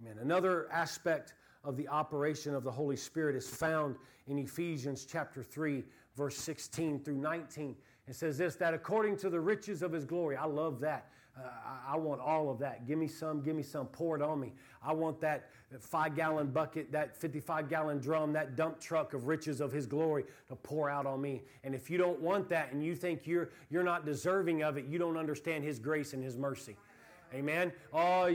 Amen. 0.00 0.16
Another 0.22 0.68
aspect 0.72 1.34
of 1.64 1.76
the 1.76 1.88
operation 1.88 2.54
of 2.54 2.62
the 2.62 2.70
Holy 2.70 2.96
Spirit 2.96 3.34
is 3.34 3.48
found 3.48 3.96
in 4.26 4.38
Ephesians 4.38 5.06
chapter 5.10 5.42
3, 5.42 5.82
verse 6.16 6.36
16 6.36 7.00
through 7.00 7.16
19. 7.16 7.74
It 8.06 8.14
says 8.14 8.38
this 8.38 8.54
that 8.56 8.74
according 8.74 9.16
to 9.18 9.30
the 9.30 9.40
riches 9.40 9.82
of 9.82 9.92
his 9.92 10.04
glory, 10.04 10.36
I 10.36 10.44
love 10.44 10.80
that. 10.80 11.08
Uh, 11.36 11.48
I, 11.88 11.94
I, 11.94 11.96
want 11.96 12.20
all 12.20 12.48
of 12.48 12.60
that. 12.60 12.86
Give 12.86 12.96
me 12.96 13.08
some, 13.08 13.40
give 13.40 13.56
me 13.56 13.62
some, 13.64 13.86
pour 13.86 14.14
it 14.14 14.22
on 14.22 14.38
me. 14.38 14.52
I 14.84 14.92
want 14.92 15.20
that 15.22 15.50
five 15.80 16.14
gallon 16.14 16.48
bucket, 16.48 16.92
that 16.92 17.16
55 17.16 17.68
gallon 17.68 17.98
drum, 17.98 18.32
that 18.34 18.54
dump 18.54 18.78
truck 18.78 19.14
of 19.14 19.26
riches 19.26 19.60
of 19.60 19.72
his 19.72 19.86
glory 19.86 20.24
to 20.48 20.54
pour 20.54 20.88
out 20.88 21.06
on 21.06 21.20
me. 21.20 21.42
And 21.64 21.74
if 21.74 21.90
you 21.90 21.98
don't 21.98 22.20
want 22.20 22.48
that 22.50 22.72
and 22.72 22.84
you 22.84 22.94
think 22.94 23.26
you're, 23.26 23.50
you're 23.68 23.82
not 23.82 24.06
deserving 24.06 24.62
of 24.62 24.76
it, 24.76 24.84
you 24.86 24.98
don't 24.98 25.16
understand 25.16 25.64
his 25.64 25.80
grace 25.80 26.12
and 26.12 26.22
his 26.22 26.36
mercy. 26.36 26.76
Amen. 27.34 27.72
Oh, 27.92 28.26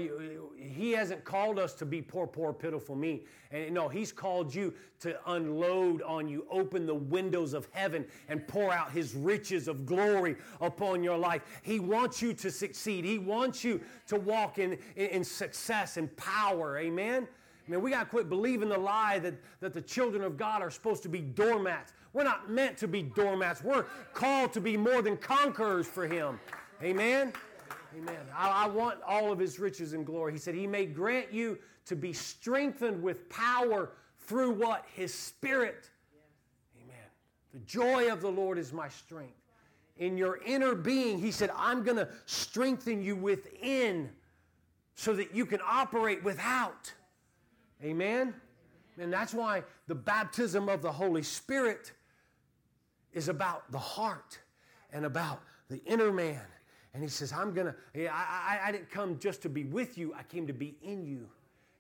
he 0.58 0.92
hasn't 0.92 1.24
called 1.24 1.58
us 1.58 1.74
to 1.76 1.86
be 1.86 2.02
poor, 2.02 2.28
poor, 2.28 2.52
pitiful 2.52 2.96
me. 2.96 3.24
And 3.50 3.74
no, 3.74 3.88
he's 3.88 4.12
called 4.12 4.54
you 4.54 4.74
to 5.00 5.18
unload 5.32 6.02
on 6.02 6.28
you, 6.28 6.46
open 6.52 6.86
the 6.86 6.96
windows 6.96 7.54
of 7.54 7.70
heaven 7.72 8.06
and 8.28 8.46
pour 8.46 8.74
out 8.74 8.92
his 8.92 9.16
riches 9.16 9.70
of 9.70 9.86
glory 9.86 10.36
upon 10.60 11.02
your 11.02 11.18
life. 11.18 11.44
He 11.64 11.80
wants 11.80 12.22
you 12.22 12.34
to 12.34 12.52
succeed. 12.52 13.06
He 13.06 13.18
wants 13.18 13.64
you 13.64 13.80
to 14.08 14.18
walk 14.18 14.60
in, 14.60 14.78
in 14.98 15.24
success 15.24 15.96
and 15.96 16.16
power. 16.18 16.78
Amen. 16.78 17.26
I 17.66 17.72
mean, 17.72 17.82
we 17.82 17.92
got 17.92 18.00
to 18.00 18.10
quit 18.10 18.28
believing 18.28 18.68
the 18.68 18.78
lie 18.78 19.20
that, 19.20 19.36
that 19.62 19.74
the 19.74 19.82
children 19.82 20.24
of 20.24 20.36
God 20.36 20.62
are 20.62 20.72
supposed 20.72 21.04
to 21.04 21.10
be 21.10 21.22
doormats. 21.22 21.94
We're 22.12 22.24
not 22.24 22.50
meant 22.50 22.78
to 22.80 22.88
be 22.88 23.04
doormats. 23.04 23.64
We're 23.64 23.86
called 24.14 24.52
to 24.54 24.60
be 24.60 24.76
more 24.76 25.02
than 25.02 25.16
conquerors 25.16 25.88
for 25.88 26.06
him. 26.06 26.40
Amen. 26.84 27.32
Amen. 27.98 28.18
I, 28.36 28.66
I, 28.66 28.68
want 28.68 29.00
all 29.06 29.32
of 29.32 29.40
his 29.40 29.60
riches 29.60 29.94
and 29.94 30.06
glory. 30.06 30.34
He 30.34 30.38
said, 30.38 30.56
He 30.56 30.68
may 30.68 30.86
grant 30.86 31.34
you 31.34 31.58
to 31.86 31.96
be 31.96 32.14
strengthened 32.14 33.02
with 33.02 33.30
power 33.30 33.92
through 34.20 34.52
what? 34.52 34.86
His 34.94 35.14
Spirit. 35.14 35.90
Amen. 36.84 37.06
The 37.54 37.60
joy 37.60 38.12
of 38.12 38.22
the 38.22 38.30
Lord 38.30 38.58
is 38.58 38.72
my 38.72 38.90
strength. 38.90 39.34
In 39.98 40.18
your 40.18 40.40
inner 40.46 40.76
being, 40.76 41.20
He 41.20 41.32
said, 41.32 41.52
I'm 41.56 41.84
going 41.84 41.98
to 41.98 42.08
strengthen 42.26 43.02
you 43.02 43.16
within 43.16 44.10
so 44.96 45.14
that 45.16 45.34
you 45.34 45.46
can 45.46 45.60
operate 45.66 46.24
without. 46.24 46.94
Amen. 47.84 48.34
And 49.00 49.12
that's 49.12 49.34
why 49.34 49.64
the 49.88 49.96
baptism 49.96 50.70
of 50.70 50.82
the 50.82 50.92
Holy 50.92 51.24
Spirit 51.24 51.94
is 53.14 53.30
about 53.30 53.72
the 53.72 53.80
heart 53.80 54.40
and 54.92 55.06
about 55.06 55.42
the 55.70 55.82
inner 55.86 56.12
man 56.12 56.42
and 57.00 57.06
he 57.06 57.10
says, 57.10 57.32
I'm 57.32 57.54
going 57.54 57.74
to, 57.94 58.08
I, 58.14 58.60
I 58.66 58.72
didn't 58.74 58.92
come 58.92 59.20
just 59.20 59.42
to 59.44 59.50
be 59.50 59.64
with 59.64 59.98
you, 59.98 60.14
I 60.14 60.24
came 60.24 60.46
to 60.48 60.54
be 60.54 60.76
in 60.84 61.06
you. 61.06 61.30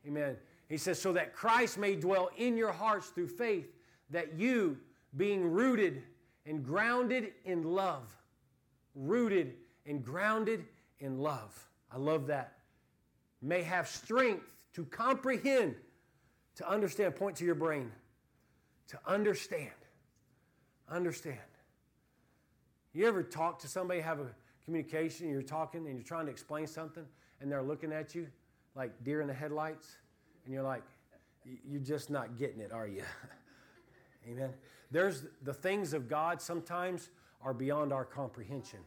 Amen. 0.08 0.38
He 0.70 0.78
says, 0.78 0.98
so 1.02 1.12
that 1.12 1.36
Christ 1.36 1.78
may 1.78 1.98
dwell 1.98 2.30
in 2.38 2.56
your 2.56 2.72
hearts 2.72 3.10
through 3.10 3.28
faith, 3.28 3.68
that 4.12 4.40
you, 4.40 4.78
being 5.18 5.52
rooted 5.52 6.04
and 6.46 6.64
grounded 6.64 7.34
in 7.44 7.64
love, 7.64 8.16
rooted 8.96 9.56
and 9.86 10.06
grounded 10.06 10.64
in 11.02 11.20
love. 11.20 11.68
I 11.92 11.98
love 11.98 12.28
that. 12.28 12.54
May 13.42 13.62
have 13.64 13.90
strength 13.90 14.46
to 14.76 14.86
comprehend, 14.86 15.76
to 16.56 16.70
understand. 16.70 17.18
Point 17.18 17.36
to 17.36 17.46
your 17.46 17.56
brain. 17.56 17.92
To 18.88 19.00
understand. 19.06 19.68
Understand. 20.90 21.40
You 22.94 23.06
ever 23.06 23.22
talk 23.22 23.60
to 23.60 23.68
somebody, 23.68 24.00
have 24.00 24.22
a 24.22 24.28
communication, 24.70 25.28
you're 25.32 25.42
talking 25.42 25.88
and 25.88 25.96
you're 25.96 26.04
trying 26.04 26.28
to 26.28 26.32
explain 26.32 26.68
something, 26.68 27.04
and 27.42 27.52
they're 27.52 27.64
looking 27.64 27.92
at 27.92 28.14
you 28.14 28.28
like 28.76 28.92
deer 29.04 29.20
in 29.20 29.28
the 29.28 29.34
headlights, 29.34 29.98
and 30.46 30.54
you're 30.54 30.64
like, 30.64 30.84
you're 31.68 31.82
just 31.82 32.12
not 32.12 32.38
getting 32.38 32.60
it, 32.60 32.72
are 32.72 32.88
you? 32.88 33.02
Amen. 34.30 34.52
There's 34.92 35.26
the 35.42 35.54
things 35.54 35.94
of 35.94 36.08
God 36.08 36.40
sometimes 36.40 37.10
are 37.42 37.54
beyond 37.54 37.92
our 37.92 38.06
comprehension. 38.06 38.80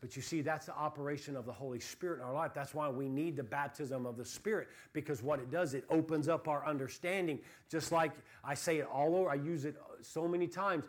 But 0.00 0.16
you 0.16 0.22
see, 0.22 0.40
that's 0.40 0.66
the 0.66 0.74
operation 0.74 1.36
of 1.36 1.46
the 1.46 1.52
Holy 1.52 1.78
Spirit 1.78 2.18
in 2.18 2.24
our 2.24 2.34
life. 2.34 2.50
That's 2.52 2.74
why 2.74 2.88
we 2.88 3.08
need 3.08 3.36
the 3.36 3.44
baptism 3.44 4.04
of 4.06 4.16
the 4.16 4.24
Spirit, 4.24 4.66
because 4.92 5.22
what 5.22 5.38
it 5.38 5.52
does, 5.52 5.74
it 5.74 5.84
opens 5.88 6.26
up 6.26 6.48
our 6.48 6.66
understanding. 6.66 7.38
Just 7.70 7.92
like 7.92 8.10
I 8.42 8.54
say 8.54 8.78
it 8.78 8.88
all 8.92 9.14
over, 9.14 9.30
I 9.30 9.34
use 9.34 9.66
it 9.66 9.76
so 10.02 10.28
many 10.28 10.46
times. 10.46 10.84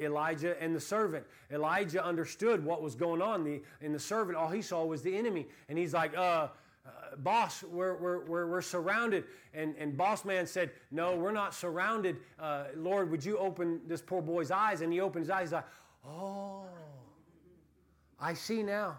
Elijah 0.00 0.60
and 0.62 0.74
the 0.74 0.80
servant. 0.80 1.24
Elijah 1.50 2.04
understood 2.04 2.64
what 2.64 2.82
was 2.82 2.94
going 2.94 3.22
on. 3.22 3.44
The, 3.44 3.62
and 3.80 3.94
the 3.94 3.98
servant, 3.98 4.36
all 4.36 4.48
he 4.48 4.62
saw 4.62 4.84
was 4.84 5.02
the 5.02 5.16
enemy. 5.16 5.46
And 5.68 5.78
he's 5.78 5.94
like, 5.94 6.16
uh, 6.16 6.48
uh, 6.86 7.16
boss, 7.18 7.62
we're, 7.62 7.96
we're, 7.96 8.24
we're, 8.26 8.46
we're, 8.46 8.62
surrounded. 8.62 9.24
And, 9.54 9.74
and 9.78 9.96
boss 9.96 10.24
man 10.24 10.46
said, 10.46 10.70
no, 10.90 11.16
we're 11.16 11.32
not 11.32 11.54
surrounded. 11.54 12.16
Uh, 12.38 12.64
Lord, 12.76 13.10
would 13.10 13.24
you 13.24 13.38
open 13.38 13.80
this 13.86 14.00
poor 14.00 14.22
boy's 14.22 14.50
eyes? 14.50 14.82
And 14.82 14.92
he 14.92 15.00
opened 15.00 15.24
his 15.24 15.30
eyes. 15.30 15.48
He's 15.48 15.52
like, 15.52 15.66
oh. 16.06 16.66
I 18.18 18.34
see 18.34 18.62
now. 18.62 18.98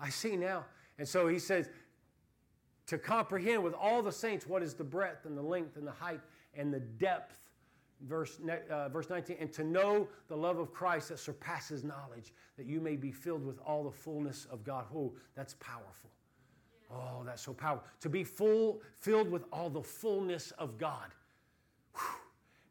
I 0.00 0.08
see 0.08 0.36
now. 0.36 0.64
And 0.98 1.06
so 1.06 1.28
he 1.28 1.38
says, 1.38 1.68
to 2.86 2.98
comprehend 2.98 3.62
with 3.62 3.74
all 3.74 4.02
the 4.02 4.12
saints 4.12 4.46
what 4.46 4.62
is 4.62 4.74
the 4.74 4.84
breadth 4.84 5.24
and 5.24 5.36
the 5.36 5.42
length 5.42 5.76
and 5.76 5.86
the 5.86 5.92
height 5.92 6.20
and 6.54 6.72
the 6.72 6.80
depth. 6.80 7.38
Verse, 8.02 8.38
uh, 8.70 8.88
verse 8.88 9.08
19, 9.08 9.36
and 9.40 9.52
to 9.52 9.64
know 9.64 10.08
the 10.28 10.36
love 10.36 10.58
of 10.58 10.72
Christ 10.72 11.08
that 11.08 11.18
surpasses 11.18 11.84
knowledge, 11.84 12.34
that 12.56 12.66
you 12.66 12.80
may 12.80 12.96
be 12.96 13.10
filled 13.10 13.44
with 13.46 13.58
all 13.64 13.84
the 13.84 13.90
fullness 13.90 14.46
of 14.50 14.64
God. 14.64 14.84
Oh, 14.94 15.12
that's 15.34 15.54
powerful. 15.54 16.10
Oh, 16.90 17.22
that's 17.24 17.42
so 17.42 17.52
powerful. 17.52 17.86
To 18.00 18.08
be 18.08 18.24
full, 18.24 18.82
filled 18.98 19.30
with 19.30 19.44
all 19.52 19.70
the 19.70 19.82
fullness 19.82 20.50
of 20.52 20.76
God. 20.78 21.10
Whew, 21.94 22.20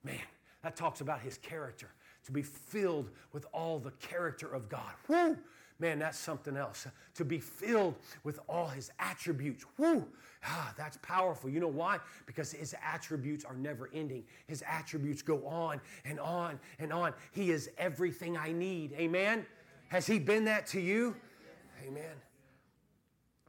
man, 0.04 0.22
that 0.62 0.76
talks 0.76 1.02
about 1.02 1.22
his 1.22 1.38
character. 1.38 1.90
To 2.26 2.32
be 2.32 2.42
filled 2.42 3.10
with 3.34 3.46
all 3.54 3.80
the 3.80 3.92
character 3.92 4.48
of 4.48 4.70
God. 4.70 4.94
Woo! 5.08 5.38
Man, 5.80 6.00
that's 6.00 6.18
something 6.18 6.56
else. 6.56 6.88
To 7.16 7.26
be 7.26 7.40
filled 7.40 7.96
with 8.24 8.40
all 8.48 8.68
his 8.68 8.92
attributes. 9.00 9.66
Woo! 9.78 10.08
Ah, 10.46 10.74
that's 10.78 10.98
powerful. 11.02 11.50
You 11.50 11.60
know 11.60 11.68
why? 11.68 12.00
Because 12.26 12.52
his 12.52 12.76
attributes 12.84 13.46
are 13.46 13.56
never 13.56 13.90
ending. 13.94 14.24
His 14.48 14.64
attributes 14.68 15.22
go 15.22 15.46
on 15.48 15.80
and 16.04 16.20
on 16.20 16.60
and 16.80 16.92
on. 16.92 17.14
He 17.32 17.52
is 17.52 17.70
everything 17.78 18.38
I 18.38 18.52
need. 18.52 18.94
Amen? 18.94 19.46
Has 19.88 20.06
he 20.06 20.20
been 20.20 20.46
that 20.46 20.68
to 20.68 20.82
you? 20.82 21.16
Amen. 21.88 22.16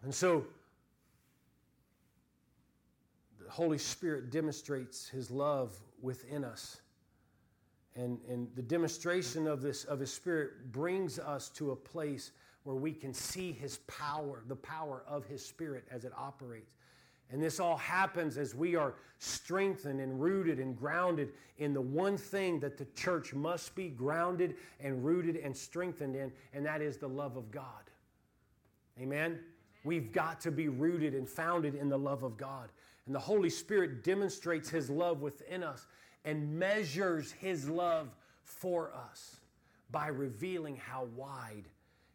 And 0.02 0.14
so, 0.14 0.44
the 3.42 3.50
Holy 3.50 3.78
Spirit 3.78 4.30
demonstrates 4.30 5.09
his 5.09 5.30
love 5.30 5.76
within 6.00 6.44
us. 6.44 6.80
And, 7.96 8.18
and 8.28 8.48
the 8.54 8.62
demonstration 8.62 9.46
of 9.46 9.62
this 9.62 9.85
of 9.85 10.00
his 10.00 10.12
spirit 10.12 10.72
brings 10.72 11.18
us 11.18 11.48
to 11.50 11.70
a 11.70 11.76
place 11.76 12.33
where 12.64 12.76
we 12.76 12.92
can 12.92 13.14
see 13.14 13.52
his 13.52 13.78
power, 13.87 14.42
the 14.48 14.57
power 14.57 15.04
of 15.07 15.26
his 15.26 15.44
spirit 15.44 15.85
as 15.90 16.04
it 16.04 16.12
operates. 16.16 16.74
And 17.30 17.42
this 17.42 17.58
all 17.58 17.76
happens 17.76 18.37
as 18.37 18.54
we 18.54 18.76
are 18.76 18.94
strengthened 19.18 20.00
and 20.00 20.20
rooted 20.20 20.58
and 20.58 20.76
grounded 20.76 21.32
in 21.58 21.72
the 21.72 21.80
one 21.80 22.16
thing 22.16 22.60
that 22.60 22.76
the 22.76 22.87
church 22.96 23.34
must 23.34 23.74
be 23.74 23.88
grounded 23.88 24.56
and 24.80 25.04
rooted 25.04 25.37
and 25.37 25.56
strengthened 25.56 26.16
in, 26.16 26.32
and 26.52 26.66
that 26.66 26.82
is 26.82 26.98
the 26.98 27.08
love 27.08 27.37
of 27.37 27.50
God. 27.50 27.90
Amen? 29.00 29.40
We've 29.84 30.12
got 30.12 30.40
to 30.42 30.50
be 30.50 30.68
rooted 30.68 31.14
and 31.14 31.28
founded 31.28 31.74
in 31.74 31.88
the 31.88 31.98
love 31.98 32.22
of 32.22 32.37
God. 32.37 32.70
And 33.06 33.14
the 33.14 33.20
Holy 33.20 33.50
Spirit 33.50 34.04
demonstrates 34.04 34.68
His 34.68 34.88
love 34.88 35.20
within 35.20 35.62
us 35.62 35.87
and 36.24 36.58
measures 36.58 37.32
his 37.32 37.68
love 37.68 38.08
for 38.42 38.92
us 38.92 39.37
by 39.90 40.08
revealing 40.08 40.76
how 40.76 41.04
wide, 41.16 41.64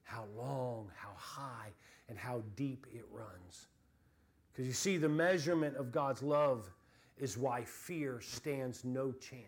how 0.04 0.26
long, 0.36 0.90
how 0.96 1.12
high, 1.16 1.70
and 2.10 2.18
how 2.18 2.42
deep 2.56 2.88
it 2.94 3.06
runs. 3.12 3.68
Because 4.60 4.68
you 4.68 4.74
see, 4.74 4.98
the 4.98 5.08
measurement 5.08 5.78
of 5.78 5.90
God's 5.90 6.22
love 6.22 6.70
is 7.18 7.38
why 7.38 7.64
fear 7.64 8.20
stands 8.20 8.84
no 8.84 9.14
chance. 9.14 9.46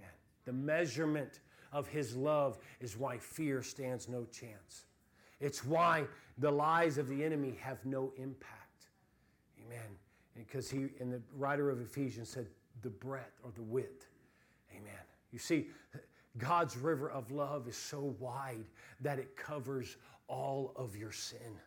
Man, 0.00 0.08
the 0.46 0.52
measurement 0.52 1.38
of 1.72 1.86
his 1.86 2.16
love 2.16 2.58
is 2.80 2.96
why 2.96 3.18
fear 3.18 3.62
stands 3.62 4.08
no 4.08 4.24
chance. 4.32 4.86
It's 5.38 5.64
why 5.64 6.06
the 6.38 6.50
lies 6.50 6.98
of 6.98 7.06
the 7.06 7.22
enemy 7.22 7.56
have 7.60 7.86
no 7.86 8.12
impact. 8.16 8.88
Amen 9.64 9.96
because 10.34 10.68
he 10.68 10.88
and 10.98 11.12
the 11.12 11.22
writer 11.36 11.70
of 11.70 11.80
Ephesians 11.80 12.30
said 12.30 12.48
the 12.82 12.90
breadth 12.90 13.38
or 13.44 13.52
the 13.54 13.62
width. 13.62 14.08
Amen. 14.72 14.92
You 15.30 15.38
see, 15.38 15.68
God's 16.36 16.76
river 16.76 17.08
of 17.10 17.30
love 17.30 17.68
is 17.68 17.76
so 17.76 18.16
wide 18.18 18.66
that 19.02 19.20
it 19.20 19.36
covers 19.36 19.98
all 20.26 20.72
of 20.74 20.96
your 20.96 21.12
sin. 21.12 21.60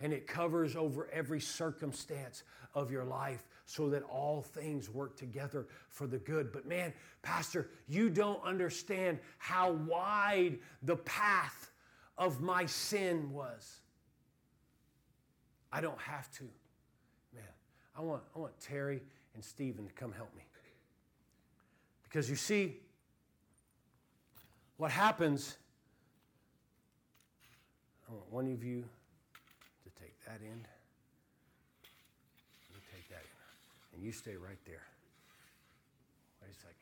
And 0.00 0.12
it 0.12 0.26
covers 0.26 0.76
over 0.76 1.08
every 1.12 1.40
circumstance 1.40 2.42
of 2.74 2.90
your 2.90 3.04
life 3.04 3.44
so 3.66 3.88
that 3.90 4.02
all 4.04 4.42
things 4.42 4.90
work 4.90 5.16
together 5.16 5.66
for 5.88 6.06
the 6.06 6.18
good. 6.18 6.52
But 6.52 6.66
man, 6.66 6.92
Pastor, 7.22 7.70
you 7.88 8.10
don't 8.10 8.42
understand 8.44 9.18
how 9.38 9.72
wide 9.72 10.58
the 10.82 10.96
path 10.96 11.70
of 12.18 12.40
my 12.40 12.66
sin 12.66 13.32
was. 13.32 13.80
I 15.72 15.80
don't 15.80 16.00
have 16.00 16.30
to. 16.32 16.44
Man, 17.34 17.42
I 17.96 18.02
want, 18.02 18.22
I 18.36 18.38
want 18.38 18.58
Terry 18.60 19.02
and 19.34 19.42
Stephen 19.42 19.86
to 19.86 19.92
come 19.92 20.12
help 20.12 20.34
me. 20.36 20.42
Because 22.04 22.30
you 22.30 22.36
see, 22.36 22.76
what 24.76 24.90
happens, 24.90 25.56
I 28.08 28.12
want 28.12 28.32
one 28.32 28.52
of 28.52 28.62
you 28.62 28.84
that 30.26 30.40
end. 30.42 30.66
You 32.72 32.80
take 32.92 33.08
that 33.08 33.22
in. 33.22 33.96
And 33.96 34.04
you 34.04 34.12
stay 34.12 34.36
right 34.36 34.58
there. 34.66 34.82
Wait 36.42 36.50
a 36.50 36.54
second. 36.54 36.74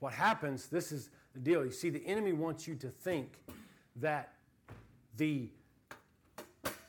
What 0.00 0.12
happens, 0.12 0.66
this 0.66 0.92
is 0.92 1.10
the 1.34 1.40
deal. 1.40 1.64
You 1.64 1.70
see, 1.70 1.90
the 1.90 2.04
enemy 2.06 2.32
wants 2.32 2.66
you 2.66 2.74
to 2.76 2.88
think 2.88 3.32
that 3.96 4.32
the 5.16 5.48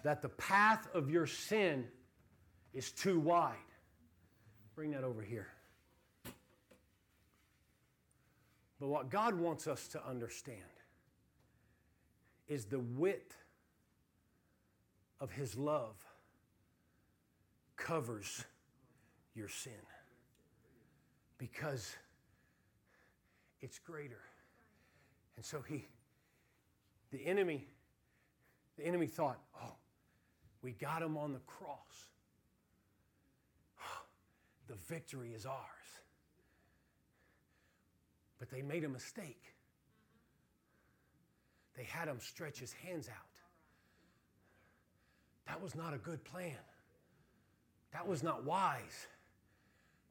that 0.03 0.21
the 0.21 0.29
path 0.29 0.87
of 0.93 1.09
your 1.09 1.25
sin 1.25 1.87
is 2.75 2.91
too 2.91 3.19
wide. 3.19 3.55
Bring 4.75 4.91
that 4.91 5.03
over 5.03 5.23
here. 5.23 5.47
But 8.79 8.87
what 8.87 9.09
God 9.09 9.33
wants 9.33 9.65
us 9.65 9.87
to 9.89 10.07
understand 10.07 10.59
is 12.47 12.65
the 12.65 12.79
width 12.79 13.35
of 15.19 15.31
His 15.31 15.57
love 15.57 15.95
covers 17.77 18.43
your 19.33 19.49
sin 19.49 19.73
because 21.37 21.95
it's 23.61 23.79
greater. 23.79 24.21
And 25.35 25.45
so 25.45 25.61
He, 25.61 25.85
the 27.11 27.25
enemy, 27.25 27.67
the 28.77 28.85
enemy 28.85 29.07
thought, 29.07 29.39
oh, 29.61 29.75
we 30.61 30.71
got 30.71 31.01
him 31.03 31.15
on 31.15 31.31
the 31.31 31.39
cross. 31.45 32.07
the 34.67 34.73
victory 34.73 35.31
is 35.33 35.45
ours. 35.45 35.59
But 38.39 38.49
they 38.49 38.63
made 38.63 38.83
a 38.83 38.89
mistake. 38.89 39.43
They 41.77 41.83
had 41.83 42.07
him 42.07 42.19
stretch 42.19 42.57
his 42.57 42.73
hands 42.73 43.09
out. 43.09 43.34
That 45.47 45.61
was 45.61 45.75
not 45.75 45.93
a 45.93 45.97
good 45.97 46.23
plan. 46.23 46.57
That 47.93 48.07
was 48.07 48.23
not 48.23 48.43
wise. 48.43 49.07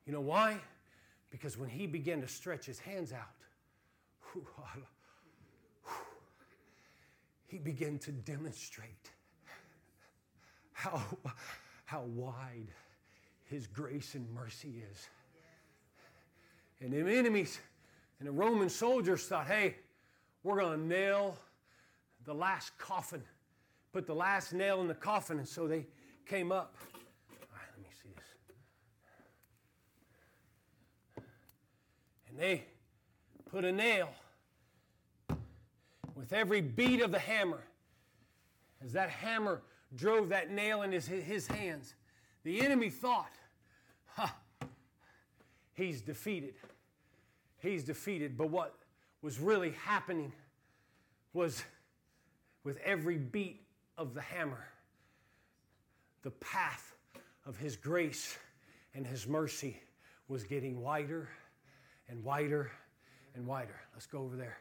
You 0.07 0.13
know 0.13 0.21
why? 0.21 0.59
Because 1.31 1.59
when 1.59 1.69
he 1.69 1.87
began 1.87 2.21
to 2.21 2.29
stretch 2.29 2.67
his 2.67 2.79
hands 2.79 3.13
out, 3.13 3.35
he 7.47 7.59
began 7.59 7.99
to 7.99 8.13
demonstrate 8.13 9.11
how, 10.73 11.03
how 11.85 12.03
wide 12.03 12.69
his 13.45 13.67
grace 13.67 14.15
and 14.15 14.33
mercy 14.35 14.83
is. 14.91 15.09
And 16.81 16.93
the 16.93 17.17
enemies 17.17 17.59
and 18.19 18.29
the 18.29 18.33
Roman 18.33 18.69
soldiers 18.69 19.27
thought, 19.27 19.47
hey, 19.47 19.77
we're 20.43 20.61
going 20.61 20.79
to 20.79 20.87
nail 20.87 21.37
the 22.25 22.35
last 22.35 22.77
coffin, 22.79 23.23
put 23.95 24.07
the 24.09 24.15
last 24.15 24.53
nail 24.53 24.81
in 24.81 24.89
the 24.89 24.95
coffin. 24.95 25.39
And 25.39 25.47
so 25.47 25.69
they 25.69 25.87
came 26.27 26.51
up. 26.51 26.75
Let 27.31 27.79
me 27.81 27.89
see 28.03 28.09
this. 31.17 31.25
And 32.29 32.37
they 32.37 32.65
put 33.49 33.65
a 33.65 33.71
nail 33.71 34.09
with 36.17 36.33
every 36.33 36.61
beat 36.61 37.03
of 37.03 37.13
the 37.13 37.21
hammer. 37.21 37.63
As 38.85 38.93
that 38.95 39.11
hammer 39.11 39.63
drove 39.95 40.29
that 40.31 40.51
nail 40.51 40.83
in 40.83 40.91
his, 40.91 41.07
his 41.07 41.47
hands, 41.47 41.95
the 42.43 42.63
enemy 42.63 42.91
thought, 42.91 43.31
ha, 44.07 44.35
he's 45.75 46.03
defeated. 46.03 46.55
He's 47.59 47.85
defeated. 47.85 48.37
But 48.37 48.51
what 48.51 48.75
was 49.23 49.39
really 49.39 49.71
happening 49.71 50.33
was 51.33 51.63
with 52.65 52.79
every 52.85 53.19
beat 53.19 53.64
of 53.97 54.15
the 54.15 54.21
hammer, 54.21 54.67
the 56.23 56.31
path 56.31 56.95
of 57.47 57.57
his 57.57 57.77
grace 57.77 58.37
and 58.95 59.07
his 59.07 59.27
mercy 59.27 59.81
was 60.29 60.45
getting 60.45 60.81
wider 60.81 61.29
and 62.09 62.23
wider 62.25 62.71
and 63.35 63.47
wider. 63.47 63.81
Let's 63.93 64.07
go 64.07 64.21
over 64.21 64.37
there. 64.37 64.59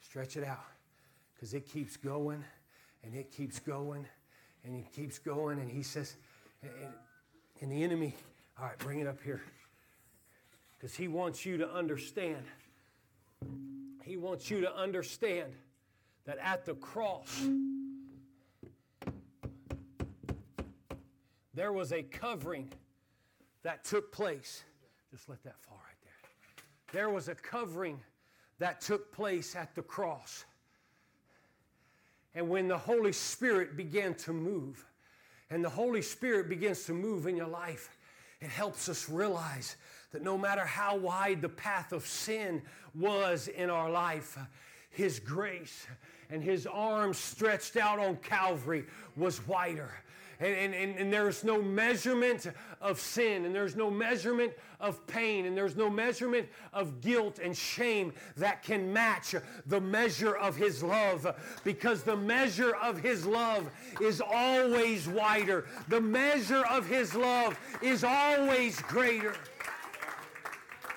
Stretch 0.00 0.36
it 0.36 0.44
out 0.44 0.64
because 1.34 1.54
it 1.54 1.68
keeps 1.70 1.96
going 1.96 2.44
and 3.04 3.14
it 3.14 3.30
keeps 3.30 3.58
going 3.58 4.06
and 4.64 4.76
it 4.76 4.92
keeps 4.92 5.18
going. 5.18 5.58
And 5.58 5.70
he 5.70 5.82
says, 5.82 6.16
and, 7.60 7.70
the 7.70 7.82
enemy, 7.82 8.14
all 8.58 8.66
right, 8.66 8.78
bring 8.78 9.00
it 9.00 9.06
up 9.06 9.22
here 9.22 9.42
because 10.76 10.94
he 10.94 11.08
wants 11.08 11.44
you 11.44 11.58
to 11.58 11.70
understand. 11.70 12.44
He 14.02 14.16
wants 14.16 14.50
you 14.50 14.60
to 14.62 14.74
understand 14.74 15.52
that 16.24 16.38
at 16.38 16.64
the 16.64 16.74
cross, 16.74 17.46
there 21.58 21.72
was 21.72 21.92
a 21.92 22.04
covering 22.04 22.70
that 23.64 23.82
took 23.82 24.12
place. 24.12 24.62
Just 25.10 25.28
let 25.28 25.42
that 25.42 25.58
fall 25.58 25.80
right 25.84 25.96
there. 26.04 26.62
There 26.92 27.10
was 27.10 27.26
a 27.26 27.34
covering 27.34 27.98
that 28.60 28.80
took 28.80 29.12
place 29.12 29.56
at 29.56 29.74
the 29.74 29.82
cross. 29.82 30.44
And 32.36 32.48
when 32.48 32.68
the 32.68 32.78
Holy 32.78 33.10
Spirit 33.10 33.76
began 33.76 34.14
to 34.14 34.32
move, 34.32 34.84
and 35.50 35.64
the 35.64 35.68
Holy 35.68 36.00
Spirit 36.00 36.48
begins 36.48 36.84
to 36.84 36.92
move 36.92 37.26
in 37.26 37.36
your 37.36 37.48
life, 37.48 37.90
it 38.40 38.50
helps 38.50 38.88
us 38.88 39.08
realize 39.08 39.74
that 40.12 40.22
no 40.22 40.38
matter 40.38 40.64
how 40.64 40.96
wide 40.96 41.42
the 41.42 41.48
path 41.48 41.90
of 41.90 42.06
sin 42.06 42.62
was 42.94 43.48
in 43.48 43.68
our 43.68 43.90
life, 43.90 44.38
His 44.90 45.18
grace 45.18 45.88
and 46.30 46.40
His 46.40 46.68
arms 46.68 47.18
stretched 47.18 47.76
out 47.76 47.98
on 47.98 48.14
Calvary 48.18 48.84
was 49.16 49.44
wider 49.48 49.92
and, 50.40 50.74
and, 50.74 50.96
and, 50.96 51.12
there's 51.12 51.42
no 51.42 51.60
measurement 51.60 52.46
of 52.80 53.00
sin, 53.00 53.44
and 53.44 53.54
there's 53.54 53.74
no 53.74 53.90
measurement 53.90 54.52
of 54.78 55.04
pain, 55.06 55.46
and 55.46 55.56
there's 55.56 55.74
no 55.74 55.90
measurement 55.90 56.48
of 56.72 57.00
guilt 57.00 57.40
and 57.42 57.56
shame 57.56 58.12
that 58.36 58.62
can 58.62 58.92
match 58.92 59.34
the 59.66 59.80
measure 59.80 60.36
of 60.36 60.56
His 60.56 60.82
love 60.82 61.26
because 61.64 62.02
the 62.02 62.16
measure 62.16 62.76
of 62.76 63.00
His 63.00 63.26
love 63.26 63.68
is 64.00 64.20
always 64.20 65.08
wider. 65.08 65.66
The 65.88 66.00
measure 66.00 66.64
of 66.66 66.86
His 66.86 67.14
love 67.14 67.58
is 67.82 68.04
always 68.04 68.80
greater. 68.82 69.34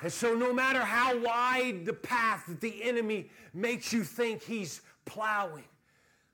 And 0.03 0.11
so, 0.11 0.33
no 0.33 0.51
matter 0.51 0.79
how 0.79 1.17
wide 1.19 1.85
the 1.85 1.93
path 1.93 2.45
that 2.47 2.59
the 2.59 2.83
enemy 2.83 3.29
makes 3.53 3.93
you 3.93 4.03
think 4.03 4.41
he's 4.41 4.81
plowing, 5.05 5.63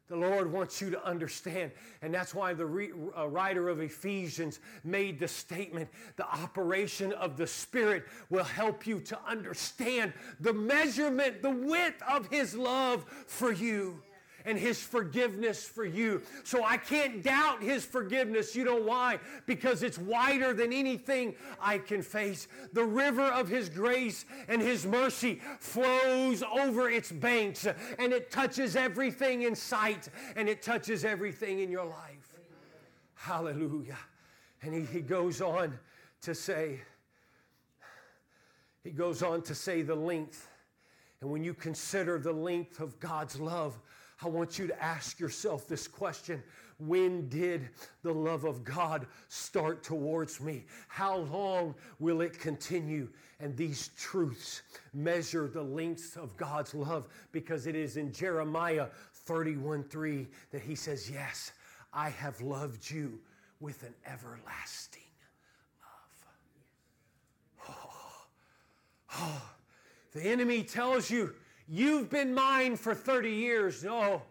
the 0.08 0.16
Lord 0.16 0.52
wants 0.52 0.82
you 0.82 0.90
to 0.92 1.06
understand. 1.06 1.72
And 2.02 2.14
that's 2.14 2.34
why 2.34 2.54
the 2.54 2.66
re, 2.66 2.92
uh, 3.18 3.28
writer 3.28 3.70
of 3.70 3.82
Ephesians 3.82 4.60
made 4.84 5.20
the 5.20 5.28
statement 5.28 5.90
the 6.16 6.26
operation 6.26 7.12
of 7.14 7.38
the 7.38 7.48
Spirit 7.48 8.06
will 8.30 8.44
help 8.44 8.88
you 8.88 9.00
to 9.02 9.20
understand 9.28 10.14
the 10.40 10.54
measurement, 10.54 11.42
the 11.42 11.50
width 11.50 12.02
of 12.10 12.28
His 12.28 12.56
love 12.56 13.06
for 13.28 13.52
you 13.52 14.02
and 14.48 14.58
His 14.58 14.82
forgiveness 14.82 15.64
for 15.64 15.86
you. 15.86 16.22
So 16.44 16.64
I 16.64 16.78
can't 16.78 17.22
doubt 17.22 17.62
His 17.62 17.86
forgiveness. 17.86 18.56
You 18.56 18.64
know 18.64 18.82
why? 18.82 19.20
Because 19.46 19.84
it's 19.84 20.00
wider 20.00 20.54
than 20.54 20.74
anything 20.74 21.36
I 21.62 21.78
can 21.78 22.02
face. 22.02 22.48
The 22.74 22.86
river 22.86 23.26
of 23.26 23.48
His 23.48 23.70
grace 23.70 24.26
and 24.48 24.62
His 24.62 24.86
mercy 24.86 25.42
flows 25.60 26.42
over 26.44 26.90
its 26.90 27.12
banks 27.12 27.68
and 28.00 28.14
it 28.14 28.32
touches 28.32 28.76
everything 28.76 29.44
in 29.44 29.56
sight 29.56 30.10
and 30.36 30.50
it 30.50 30.62
touches 30.62 31.06
everything 31.06 31.60
in 31.60 31.70
your 31.70 31.86
life. 31.86 32.34
Hallelujah. 33.14 33.98
And 34.62 34.74
he, 34.74 34.82
he 34.82 35.02
goes 35.02 35.42
on 35.42 35.78
to 36.22 36.34
say, 36.34 36.80
he 38.84 38.92
goes 38.92 39.22
on 39.22 39.42
to 39.44 39.56
say 39.56 39.82
the 39.82 39.96
length. 39.96 40.48
And 41.20 41.30
when 41.30 41.44
you 41.44 41.54
consider 41.54 42.20
the 42.20 42.32
length 42.32 42.80
of 42.80 43.00
God's 43.00 43.40
love, 43.40 43.80
I 44.24 44.28
want 44.28 44.58
you 44.58 44.68
to 44.68 44.84
ask 44.84 45.20
yourself 45.20 45.68
this 45.68 45.88
question 45.88 46.42
When 46.80 47.30
did 47.30 47.70
the 48.02 48.14
love 48.14 48.46
of 48.46 48.64
God 48.64 49.06
start 49.28 49.84
towards 49.84 50.42
me? 50.42 50.66
How 50.88 51.18
long 51.18 51.76
will 52.00 52.22
it 52.22 52.40
continue? 52.40 53.10
And 53.40 53.56
these 53.56 53.92
truths 53.98 54.64
measure 54.94 55.48
the 55.48 55.62
lengths 55.62 56.16
of 56.16 56.36
God's 56.38 56.74
love 56.74 57.08
because 57.32 57.68
it 57.68 57.76
is 57.76 57.98
in 57.98 58.12
Jeremiah 58.12 58.88
31 59.26 59.84
3 59.84 60.28
that 60.52 60.62
he 60.62 60.74
says, 60.76 61.10
Yes, 61.10 61.52
I 61.94 62.10
have 62.10 62.42
loved 62.42 62.90
you 62.90 63.20
with 63.60 63.84
an 63.84 63.94
everlasting 64.06 65.02
love. 67.66 67.70
Oh, 67.70 68.26
oh. 69.20 69.42
The 70.14 70.24
enemy 70.24 70.64
tells 70.64 71.12
you, 71.12 71.36
You've 71.70 72.10
been 72.10 72.34
mine 72.34 72.78
for 72.78 72.96
30 72.96 73.30
years. 73.30 73.84
No, 73.84 74.22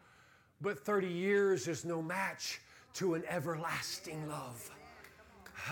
but 0.60 0.78
30 0.78 1.06
years 1.06 1.68
is 1.68 1.84
no 1.84 2.00
match 2.00 2.60
to 2.94 3.14
an 3.14 3.22
everlasting 3.28 4.28
love. 4.28 4.70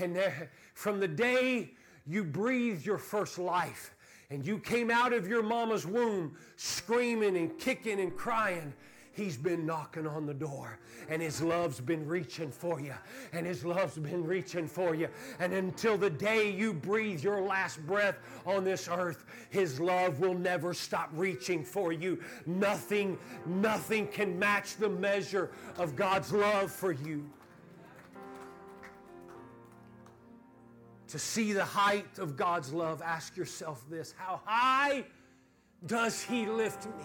And 0.00 0.16
eh, 0.16 0.30
from 0.72 1.00
the 1.00 1.08
day 1.08 1.72
you 2.06 2.24
breathed 2.24 2.86
your 2.86 2.96
first 2.96 3.38
life 3.38 3.94
and 4.30 4.46
you 4.46 4.58
came 4.58 4.90
out 4.90 5.12
of 5.12 5.28
your 5.28 5.42
mama's 5.42 5.86
womb 5.86 6.34
screaming 6.56 7.36
and 7.36 7.58
kicking 7.58 8.00
and 8.00 8.16
crying, 8.16 8.72
He's 9.14 9.36
been 9.36 9.66
knocking 9.66 10.06
on 10.06 10.24
the 10.24 10.32
door, 10.32 10.78
and 11.08 11.20
His 11.20 11.42
love's 11.42 11.80
been 11.80 12.06
reaching 12.06 12.50
for 12.50 12.80
you, 12.80 12.94
and 13.32 13.46
His 13.46 13.62
love's 13.62 13.98
been 13.98 14.24
reaching 14.24 14.66
for 14.66 14.94
you. 14.94 15.08
And 15.38 15.52
until 15.52 15.98
the 15.98 16.08
day 16.08 16.50
you 16.50 16.72
breathe 16.72 17.22
your 17.22 17.42
last 17.42 17.86
breath 17.86 18.16
on 18.46 18.64
this 18.64 18.88
earth, 18.90 19.26
His 19.50 19.78
love 19.78 20.20
will 20.20 20.34
never 20.34 20.72
stop 20.72 21.10
reaching 21.12 21.62
for 21.62 21.92
you. 21.92 22.22
Nothing, 22.46 23.18
nothing 23.44 24.06
can 24.06 24.38
match 24.38 24.76
the 24.76 24.88
measure 24.88 25.50
of 25.76 25.94
God's 25.94 26.32
love 26.32 26.72
for 26.72 26.92
you. 26.92 27.28
To 31.08 31.18
see 31.18 31.52
the 31.52 31.66
height 31.66 32.18
of 32.18 32.38
God's 32.38 32.72
love, 32.72 33.02
ask 33.02 33.36
yourself 33.36 33.84
this 33.90 34.14
How 34.16 34.40
high 34.46 35.04
does 35.84 36.22
He 36.22 36.46
lift 36.46 36.86
me? 36.86 37.04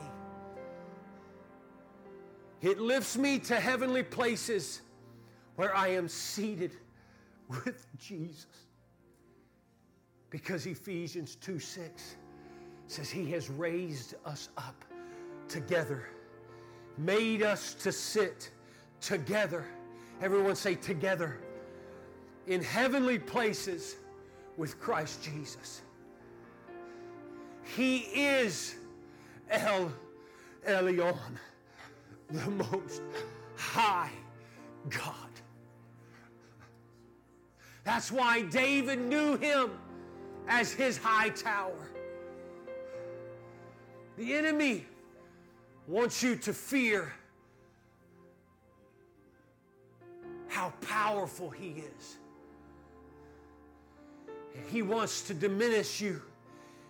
It 2.61 2.79
lifts 2.79 3.17
me 3.17 3.39
to 3.39 3.55
heavenly 3.55 4.03
places 4.03 4.81
where 5.55 5.75
I 5.75 5.89
am 5.89 6.07
seated 6.07 6.71
with 7.49 7.85
Jesus. 7.97 8.45
Because 10.29 10.65
Ephesians 10.65 11.35
2 11.35 11.59
6 11.59 12.15
says, 12.87 13.09
He 13.09 13.29
has 13.31 13.49
raised 13.49 14.15
us 14.25 14.49
up 14.57 14.83
together, 15.47 16.09
made 16.97 17.43
us 17.43 17.73
to 17.75 17.91
sit 17.91 18.51
together. 19.01 19.65
Everyone 20.21 20.55
say, 20.55 20.75
together 20.75 21.37
in 22.47 22.63
heavenly 22.63 23.19
places 23.19 23.97
with 24.57 24.79
Christ 24.79 25.23
Jesus. 25.23 25.81
He 27.75 27.97
is 27.97 28.75
El 29.49 29.91
Elyon 30.67 31.17
the 32.29 32.49
most 32.51 33.01
high 33.55 34.11
God. 34.89 35.13
That's 37.83 38.11
why 38.11 38.41
David 38.41 38.99
knew 38.99 39.37
him 39.37 39.71
as 40.47 40.73
his 40.73 40.97
high 40.97 41.29
tower. 41.29 41.89
The 44.17 44.33
enemy 44.33 44.85
wants 45.87 46.21
you 46.21 46.35
to 46.35 46.53
fear 46.53 47.13
how 50.49 50.73
powerful 50.81 51.49
he 51.49 51.83
is. 51.97 52.17
And 54.55 54.65
he 54.69 54.81
wants 54.81 55.21
to 55.27 55.33
diminish 55.33 56.01
you, 56.01 56.21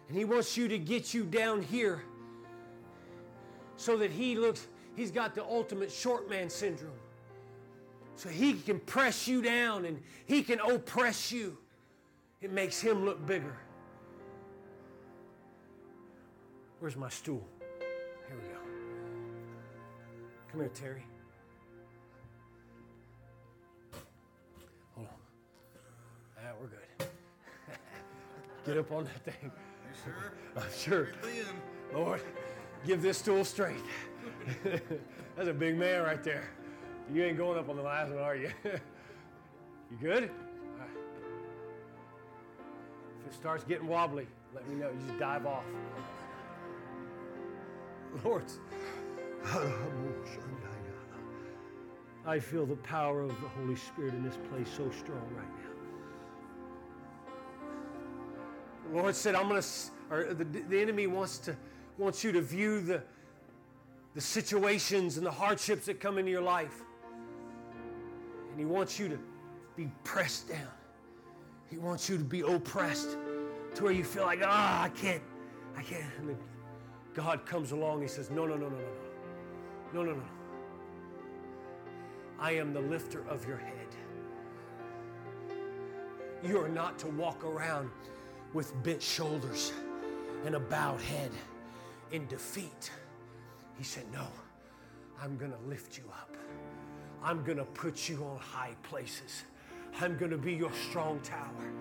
and 0.07 0.17
he 0.17 0.25
wants 0.25 0.55
you 0.55 0.67
to 0.69 0.79
get 0.79 1.13
you 1.13 1.25
down 1.25 1.61
here 1.61 2.01
so 3.75 3.97
that 3.97 4.09
he 4.09 4.35
looks 4.35 4.67
he's 4.97 5.11
got 5.11 5.33
the 5.33 5.43
ultimate 5.45 5.91
short 5.91 6.29
man 6.29 6.49
syndrome. 6.49 6.91
So 8.17 8.27
he 8.27 8.53
can 8.55 8.79
press 8.79 9.27
you 9.27 9.41
down 9.41 9.85
and 9.85 10.01
he 10.25 10.41
can 10.41 10.59
oppress 10.59 11.31
you. 11.31 11.57
It 12.41 12.51
makes 12.51 12.81
him 12.81 13.05
look 13.05 13.25
bigger. 13.25 13.55
Where's 16.79 16.97
my 16.97 17.09
stool? 17.09 17.43
Here 17.79 18.37
we 18.41 18.47
go. 18.47 18.59
Come 20.51 20.61
here, 20.61 20.69
Terry. 20.73 21.03
Hold 24.95 25.07
on. 25.07 25.13
Ah, 26.37 26.51
we're 26.59 26.67
good. 26.67 27.07
Get 28.65 28.77
up 28.77 28.91
on 28.91 29.05
that 29.05 29.23
thing. 29.23 29.51
You 29.51 30.03
sure? 30.03 30.33
I'm 30.55 30.71
sure. 30.75 31.09
Lord, 31.93 32.21
give 32.85 33.01
this 33.01 33.19
stool 33.19 33.45
strength. 33.45 33.83
That's 35.35 35.49
a 35.49 35.53
big 35.53 35.77
man 35.77 36.03
right 36.03 36.23
there. 36.23 36.49
You 37.13 37.23
ain't 37.23 37.37
going 37.37 37.57
up 37.57 37.69
on 37.69 37.75
the 37.77 37.81
last 37.81 38.11
one, 38.11 38.21
are 38.21 38.35
you? 38.35 38.49
you 38.63 39.97
good? 40.01 40.23
Right. 40.23 40.89
If 43.21 43.27
it 43.27 43.33
starts 43.33 43.63
getting 43.63 43.87
wobbly, 43.87 44.27
let 44.53 44.67
me 44.67 44.75
know. 44.75 44.89
You 44.89 45.07
just 45.07 45.19
dive 45.19 45.45
off. 45.45 45.63
Lord, 48.23 48.43
I 52.25 52.39
feel 52.39 52.65
the 52.65 52.75
power 52.77 53.21
of 53.21 53.29
the 53.41 53.47
Holy 53.47 53.75
Spirit 53.75 54.13
in 54.13 54.23
this 54.23 54.37
place 54.49 54.67
so 54.69 54.89
strong 54.91 55.27
right 55.35 55.47
now. 55.47 55.67
The 58.89 58.97
Lord 58.97 59.15
said, 59.15 59.35
"I'm 59.35 59.47
going 59.47 59.61
to," 59.61 59.67
or 60.09 60.33
the, 60.33 60.43
the 60.43 60.81
enemy 60.81 61.07
wants 61.07 61.37
to 61.39 61.55
wants 61.97 62.23
you 62.23 62.31
to 62.31 62.41
view 62.41 62.79
the 62.81 63.03
the 64.17 64.21
situations 64.21 65.17
and 65.17 65.25
the 65.27 65.31
hardships 65.31 65.85
that 65.85 65.99
come 65.99 66.17
into 66.17 66.31
your 66.31 66.41
life. 66.41 66.81
And 68.49 68.59
He 68.59 68.65
wants 68.65 68.97
you 68.97 69.07
to 69.09 69.19
be 69.75 69.91
pressed 70.03 70.49
down. 70.49 70.71
He 71.69 71.77
wants 71.77 72.09
you 72.09 72.17
to 72.17 72.23
be 72.23 72.39
oppressed 72.39 73.15
to 73.75 73.83
where 73.83 73.91
you 73.91 74.03
feel 74.03 74.23
like, 74.23 74.39
ah, 74.43 74.81
oh, 74.81 74.85
I 74.85 74.89
can't, 74.89 75.21
I 75.77 75.83
can't. 75.83 76.11
And 76.17 76.29
then 76.29 76.37
God 77.13 77.45
comes 77.45 77.73
along, 77.73 78.01
He 78.01 78.07
says, 78.07 78.31
No, 78.31 78.47
no, 78.47 78.55
no, 78.55 78.69
no, 78.69 78.77
no, 78.77 78.81
no. 78.81 80.03
No, 80.03 80.03
no, 80.03 80.13
no. 80.15 80.23
I 82.39 82.53
am 82.53 82.73
the 82.73 82.81
lifter 82.81 83.23
of 83.29 83.47
your 83.47 83.57
head. 83.57 83.87
You 86.43 86.59
are 86.59 86.69
not 86.69 86.97
to 86.97 87.07
walk 87.09 87.43
around 87.43 87.91
with 88.53 88.73
bent 88.81 89.03
shoulders 89.03 89.73
and 90.43 90.55
a 90.55 90.59
bowed 90.59 91.01
head 91.01 91.29
in 92.11 92.25
defeat. 92.25 92.89
He 93.77 93.83
said, 93.83 94.03
No, 94.13 94.27
I'm 95.21 95.37
going 95.37 95.51
to 95.51 95.69
lift 95.69 95.97
you 95.97 96.03
up. 96.09 96.35
I'm 97.23 97.43
going 97.43 97.57
to 97.57 97.65
put 97.65 98.09
you 98.09 98.23
on 98.23 98.37
high 98.37 98.75
places. 98.83 99.43
I'm 99.99 100.17
going 100.17 100.31
to 100.31 100.37
be 100.37 100.53
your 100.53 100.71
strong 100.89 101.19
tower. 101.21 101.71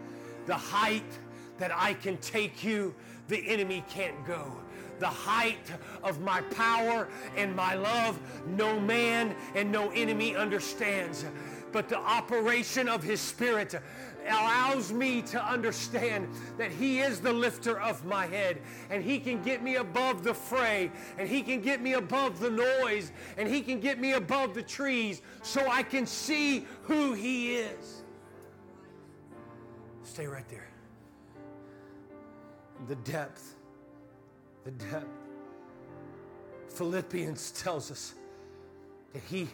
The 0.46 0.54
height 0.54 1.18
that 1.58 1.70
I 1.74 1.94
can 1.94 2.16
take 2.18 2.64
you, 2.64 2.94
the 3.28 3.46
enemy 3.48 3.84
can't 3.88 4.26
go. 4.26 4.60
The 4.98 5.06
height 5.06 5.70
of 6.02 6.22
my 6.22 6.40
power 6.42 7.08
and 7.36 7.54
my 7.54 7.74
love, 7.74 8.18
no 8.46 8.80
man 8.80 9.34
and 9.54 9.70
no 9.70 9.90
enemy 9.90 10.34
understands. 10.34 11.26
But 11.76 11.90
the 11.90 11.98
operation 11.98 12.88
of 12.88 13.02
his 13.02 13.20
spirit 13.20 13.74
allows 14.26 14.94
me 14.94 15.20
to 15.20 15.44
understand 15.44 16.26
that 16.56 16.72
He 16.72 17.00
is 17.00 17.20
the 17.20 17.34
lifter 17.34 17.78
of 17.78 18.02
my 18.06 18.24
head, 18.24 18.62
and 18.88 19.04
He 19.04 19.18
can 19.18 19.42
get 19.42 19.62
me 19.62 19.76
above 19.76 20.24
the 20.24 20.32
fray, 20.32 20.90
and 21.18 21.28
He 21.28 21.42
can 21.42 21.60
get 21.60 21.82
me 21.82 21.92
above 21.92 22.40
the 22.40 22.48
noise, 22.48 23.12
and 23.36 23.46
He 23.46 23.60
can 23.60 23.78
get 23.78 24.00
me 24.00 24.14
above 24.14 24.54
the 24.54 24.62
trees 24.62 25.20
so 25.42 25.68
I 25.68 25.82
can 25.82 26.06
see 26.06 26.64
who 26.84 27.12
He 27.12 27.56
is. 27.56 28.02
Stay 30.02 30.26
right 30.26 30.48
there. 30.48 30.68
The 32.88 32.96
depth, 32.96 33.54
the 34.64 34.70
depth. 34.70 35.10
Philippians 36.68 37.50
tells 37.50 37.90
us 37.90 38.14
that 39.12 39.22
He, 39.24 39.46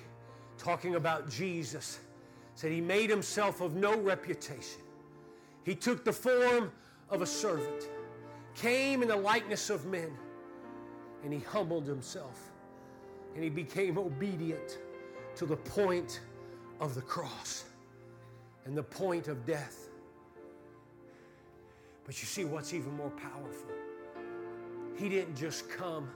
talking 0.57 0.95
about 0.95 1.29
Jesus, 1.29 1.99
said 2.55 2.71
he 2.71 2.81
made 2.81 3.11
himself 3.11 3.61
of 3.61 3.75
no 3.75 3.99
reputation. 3.99 4.81
He 5.65 5.75
took 5.75 6.05
the 6.05 6.13
form 6.13 6.73
of 7.11 7.23
a 7.23 7.27
servant, 7.27 7.89
came 8.55 9.03
in 9.03 9.09
the 9.09 9.17
likeness 9.17 9.71
of 9.71 9.87
men, 9.87 10.11
and 11.25 11.33
he 11.33 11.41
humbled 11.41 11.87
himself. 11.87 12.51
And 13.35 13.43
he 13.43 13.51
became 13.51 13.97
obedient 13.97 14.79
to 15.37 15.47
the 15.47 15.57
point 15.57 16.21
of 16.81 16.95
the 16.95 17.01
cross 17.01 17.65
and 18.65 18.77
the 18.77 18.83
point 18.83 19.29
of 19.29 19.47
death. 19.47 19.89
But 22.05 22.21
you 22.21 22.27
see 22.27 22.45
what's 22.45 22.75
even 22.75 22.95
more 22.97 23.11
powerful? 23.11 23.71
He 24.97 25.09
didn't 25.09 25.37
just 25.37 25.71
come 25.71 26.11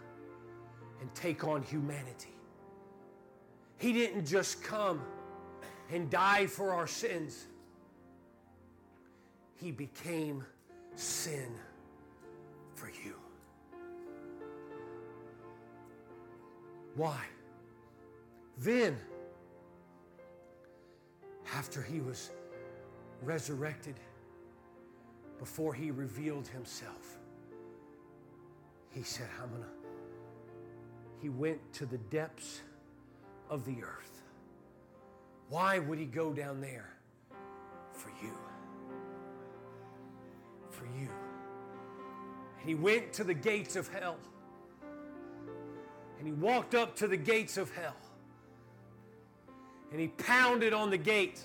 and 1.00 1.14
take 1.14 1.44
on 1.44 1.62
humanity. 1.62 2.34
He 3.78 3.92
didn't 3.92 4.26
just 4.26 4.62
come 4.62 5.02
and 5.90 6.10
died 6.10 6.50
for 6.50 6.72
our 6.72 6.86
sins, 6.86 7.46
he 9.56 9.70
became 9.70 10.44
sin 10.94 11.48
for 12.74 12.88
you. 13.04 13.14
Why? 16.94 17.20
Then, 18.58 18.96
after 21.54 21.82
he 21.82 22.00
was 22.00 22.30
resurrected, 23.22 23.94
before 25.38 25.74
he 25.74 25.90
revealed 25.90 26.48
himself, 26.48 27.18
he 28.90 29.02
said, 29.02 29.28
I'm 29.42 29.50
going 29.50 29.62
to. 29.62 29.68
He 31.20 31.28
went 31.28 31.60
to 31.74 31.86
the 31.86 31.98
depths 31.98 32.60
of 33.50 33.64
the 33.64 33.82
earth. 33.82 34.22
Why 35.48 35.78
would 35.78 35.98
he 35.98 36.06
go 36.06 36.32
down 36.32 36.60
there? 36.60 36.90
For 37.92 38.10
you. 38.22 38.32
For 40.70 40.84
you. 40.98 41.08
And 42.60 42.68
he 42.68 42.74
went 42.74 43.12
to 43.14 43.24
the 43.24 43.34
gates 43.34 43.76
of 43.76 43.88
hell. 43.88 44.16
And 46.18 46.26
he 46.26 46.32
walked 46.32 46.74
up 46.74 46.96
to 46.96 47.06
the 47.06 47.16
gates 47.16 47.56
of 47.56 47.70
hell. 47.74 47.96
And 49.92 50.00
he 50.00 50.08
pounded 50.08 50.72
on 50.72 50.90
the 50.90 50.98
gate. 50.98 51.42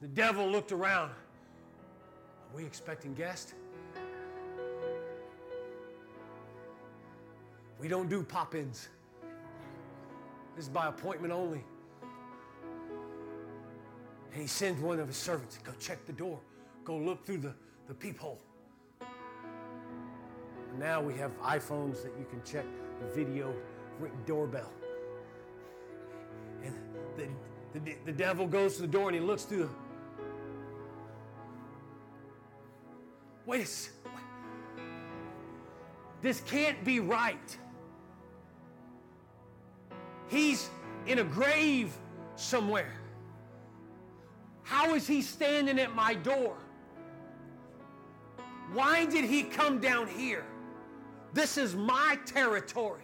The 0.00 0.08
devil 0.08 0.46
looked 0.46 0.72
around. 0.72 1.10
Are 1.10 2.56
we 2.56 2.64
expecting 2.64 3.12
guests? 3.14 3.54
We 7.78 7.88
don't 7.88 8.08
do 8.08 8.22
pop 8.22 8.54
ins. 8.54 8.88
This 10.60 10.66
is 10.66 10.74
by 10.74 10.88
appointment 10.88 11.32
only. 11.32 11.64
And 14.30 14.42
he 14.42 14.46
sends 14.46 14.78
one 14.82 15.00
of 15.00 15.06
his 15.06 15.16
servants 15.16 15.56
go 15.64 15.72
check 15.80 16.04
the 16.04 16.12
door, 16.12 16.38
go 16.84 16.98
look 16.98 17.24
through 17.24 17.38
the, 17.38 17.54
the 17.88 17.94
peephole. 17.94 18.38
Now 20.78 21.00
we 21.00 21.14
have 21.14 21.30
iPhones 21.40 22.02
that 22.02 22.12
you 22.18 22.26
can 22.28 22.42
check 22.44 22.66
the 23.00 23.06
video 23.06 23.54
written 23.98 24.18
doorbell. 24.26 24.70
And 26.62 26.76
the, 27.16 27.28
the, 27.80 27.96
the 28.04 28.12
devil 28.12 28.46
goes 28.46 28.76
to 28.76 28.82
the 28.82 28.88
door 28.88 29.08
and 29.08 29.14
he 29.14 29.22
looks 29.22 29.44
through 29.44 29.62
the. 29.62 29.70
Wait 33.46 33.62
a 33.62 33.66
second. 33.66 33.96
This 36.20 36.42
can't 36.42 36.84
be 36.84 37.00
right. 37.00 37.58
He's 40.30 40.70
in 41.06 41.18
a 41.18 41.24
grave 41.24 41.92
somewhere. 42.36 42.92
How 44.62 44.94
is 44.94 45.06
he 45.06 45.20
standing 45.20 45.80
at 45.80 45.94
my 45.94 46.14
door? 46.14 46.56
Why 48.72 49.04
did 49.04 49.24
he 49.24 49.42
come 49.42 49.80
down 49.80 50.06
here? 50.06 50.44
This 51.32 51.58
is 51.58 51.74
my 51.74 52.16
territory. 52.24 53.02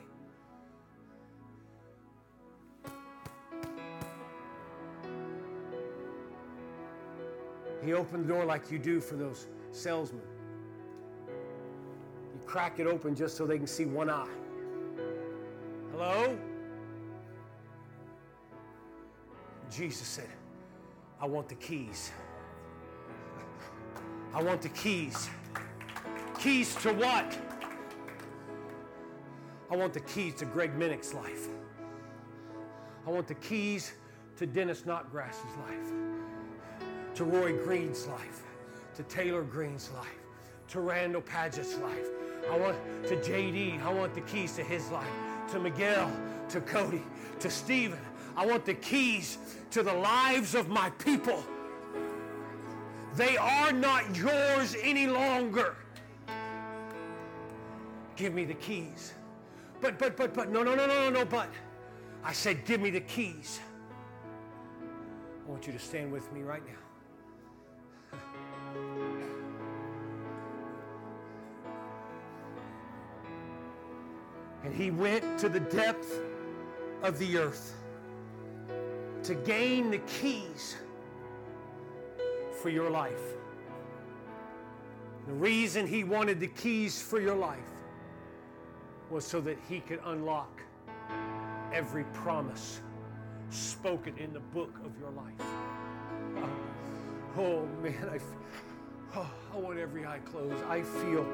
He 7.84 7.92
opened 7.92 8.24
the 8.24 8.28
door 8.28 8.44
like 8.44 8.70
you 8.70 8.78
do 8.78 9.00
for 9.00 9.16
those 9.16 9.48
salesmen. 9.72 10.22
You 11.26 12.46
crack 12.46 12.78
it 12.78 12.86
open 12.86 13.16
just 13.16 13.36
so 13.36 13.46
they 13.46 13.58
can 13.58 13.66
see 13.66 13.84
one 13.84 14.10
eye. 14.10 14.28
Hello? 15.90 16.38
Jesus 19.76 20.08
said, 20.08 20.30
I 21.20 21.26
want 21.26 21.50
the 21.50 21.54
keys. 21.56 22.10
I 24.32 24.42
want 24.42 24.62
the 24.62 24.70
keys. 24.70 25.28
Keys 26.38 26.74
to 26.76 26.94
what? 26.94 27.38
I 29.70 29.76
want 29.76 29.92
the 29.92 30.00
keys 30.00 30.34
to 30.36 30.46
Greg 30.46 30.78
Minnick's 30.78 31.12
life. 31.12 31.48
I 33.06 33.10
want 33.10 33.26
the 33.26 33.34
keys 33.34 33.92
to 34.38 34.46
Dennis 34.46 34.82
Notgrass's 34.82 35.56
life, 35.68 35.92
to 37.14 37.24
Roy 37.24 37.62
Green's 37.62 38.06
life, 38.06 38.44
to 38.94 39.02
Taylor 39.02 39.42
Green's 39.42 39.90
life, 39.90 40.20
to 40.68 40.80
Randall 40.80 41.20
Paget's 41.20 41.76
life. 41.76 42.06
I 42.50 42.56
want 42.56 42.78
to 43.08 43.16
JD. 43.16 43.82
I 43.82 43.92
want 43.92 44.14
the 44.14 44.22
keys 44.22 44.56
to 44.56 44.64
his 44.64 44.88
life, 44.90 45.06
to 45.50 45.58
Miguel, 45.58 46.10
to 46.48 46.62
Cody, 46.62 47.02
to 47.40 47.50
Stephen. 47.50 48.00
I 48.36 48.44
want 48.44 48.64
the 48.66 48.74
keys 48.74 49.38
to 49.70 49.82
the 49.82 49.92
lives 49.92 50.54
of 50.54 50.68
my 50.68 50.90
people. 50.90 51.42
They 53.14 53.38
are 53.38 53.72
not 53.72 54.14
yours 54.14 54.76
any 54.82 55.06
longer. 55.06 55.74
Give 58.14 58.34
me 58.34 58.44
the 58.44 58.54
keys. 58.54 59.14
But, 59.80 59.98
but, 59.98 60.16
but, 60.16 60.34
but, 60.34 60.50
no, 60.50 60.62
no, 60.62 60.74
no, 60.74 60.86
no, 60.86 61.10
no, 61.10 61.10
no, 61.10 61.24
but. 61.24 61.48
I 62.22 62.32
said, 62.32 62.64
give 62.66 62.80
me 62.80 62.90
the 62.90 63.00
keys. 63.00 63.60
I 65.46 65.50
want 65.50 65.66
you 65.66 65.72
to 65.72 65.78
stand 65.78 66.12
with 66.12 66.30
me 66.32 66.42
right 66.42 66.62
now. 66.66 66.72
And 74.64 74.74
he 74.74 74.90
went 74.90 75.38
to 75.38 75.48
the 75.48 75.60
depth 75.60 76.20
of 77.02 77.18
the 77.18 77.38
earth 77.38 77.74
to 79.26 79.34
gain 79.34 79.90
the 79.90 79.98
keys 79.98 80.76
for 82.62 82.68
your 82.68 82.88
life. 82.88 83.34
The 85.26 85.32
reason 85.32 85.84
he 85.84 86.04
wanted 86.04 86.38
the 86.38 86.46
keys 86.46 87.02
for 87.02 87.20
your 87.20 87.34
life 87.34 87.58
was 89.10 89.24
so 89.26 89.40
that 89.40 89.58
he 89.68 89.80
could 89.80 89.98
unlock 90.04 90.62
every 91.72 92.04
promise 92.12 92.80
spoken 93.50 94.16
in 94.16 94.32
the 94.32 94.38
book 94.38 94.78
of 94.84 94.92
your 95.00 95.10
life. 95.10 95.34
Oh, 96.36 96.50
oh 97.38 97.68
man, 97.82 98.08
I, 98.08 98.20
oh, 99.16 99.30
I 99.52 99.56
want 99.56 99.80
every 99.80 100.06
eye 100.06 100.20
closed. 100.24 100.62
I 100.68 100.82
feel, 100.82 101.26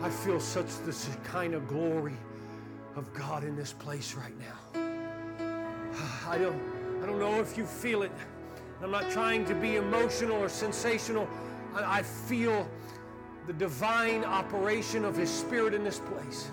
I 0.00 0.10
feel 0.10 0.38
such 0.38 0.68
this 0.86 1.08
kind 1.24 1.54
of 1.54 1.66
glory 1.66 2.16
of 2.94 3.12
God 3.12 3.42
in 3.42 3.56
this 3.56 3.72
place 3.72 4.14
right 4.14 4.34
now. 4.38 4.80
I 6.28 6.38
don't. 6.38 6.79
I 7.02 7.06
don't 7.06 7.18
know 7.18 7.40
if 7.40 7.56
you 7.56 7.64
feel 7.64 8.02
it. 8.02 8.12
I'm 8.82 8.90
not 8.90 9.10
trying 9.10 9.44
to 9.46 9.54
be 9.54 9.76
emotional 9.76 10.36
or 10.36 10.48
sensational. 10.48 11.28
I, 11.74 11.98
I 11.98 12.02
feel 12.02 12.68
the 13.46 13.52
divine 13.52 14.24
operation 14.24 15.04
of 15.04 15.16
His 15.16 15.30
Spirit 15.30 15.74
in 15.74 15.82
this 15.82 15.98
place. 15.98 16.50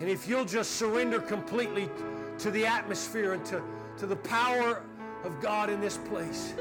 And 0.00 0.08
if 0.08 0.28
you'll 0.28 0.44
just 0.44 0.76
surrender 0.76 1.20
completely 1.20 1.90
to 2.38 2.50
the 2.50 2.66
atmosphere 2.66 3.32
and 3.32 3.44
to, 3.46 3.62
to 3.98 4.06
the 4.06 4.16
power 4.16 4.82
of 5.24 5.40
God 5.40 5.70
in 5.70 5.80
this 5.80 5.96
place, 5.96 6.54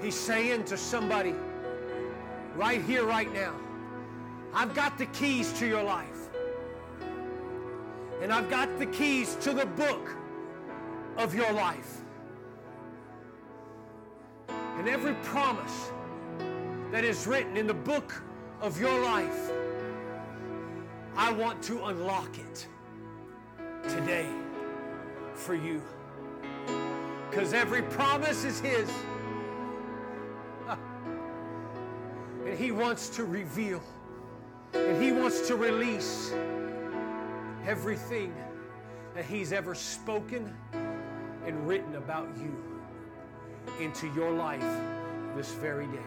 He's 0.00 0.18
saying 0.18 0.64
to 0.64 0.76
somebody 0.76 1.34
right 2.54 2.82
here, 2.82 3.04
right 3.04 3.32
now, 3.32 3.54
I've 4.52 4.74
got 4.74 4.96
the 4.98 5.06
keys 5.06 5.52
to 5.54 5.66
your 5.66 5.82
life. 5.82 6.28
And 8.22 8.32
I've 8.32 8.48
got 8.48 8.78
the 8.78 8.86
keys 8.86 9.34
to 9.42 9.52
the 9.52 9.66
book 9.66 10.16
of 11.16 11.34
your 11.34 11.52
life. 11.52 12.00
And 14.48 14.88
every 14.88 15.14
promise 15.22 15.90
that 16.90 17.04
is 17.04 17.26
written 17.26 17.56
in 17.56 17.66
the 17.66 17.74
book 17.74 18.22
of 18.60 18.80
your 18.80 19.02
life, 19.02 19.50
I 21.16 21.32
want 21.32 21.62
to 21.64 21.84
unlock 21.84 22.38
it 22.38 22.66
today 23.88 24.28
for 25.34 25.54
you. 25.54 25.80
Because 27.30 27.52
every 27.52 27.82
promise 27.82 28.44
is 28.44 28.60
His. 28.60 28.90
And 32.44 32.58
He 32.58 32.72
wants 32.72 33.08
to 33.16 33.24
reveal, 33.24 33.82
and 34.74 35.02
He 35.02 35.12
wants 35.12 35.48
to 35.48 35.56
release 35.56 36.30
everything 37.66 38.34
that 39.14 39.24
He's 39.24 39.50
ever 39.50 39.74
spoken 39.74 40.54
and 41.46 41.66
written 41.66 41.96
about 41.96 42.28
you 42.38 42.56
into 43.80 44.08
your 44.08 44.30
life 44.30 44.64
this 45.36 45.52
very 45.54 45.86
day. 45.86 45.98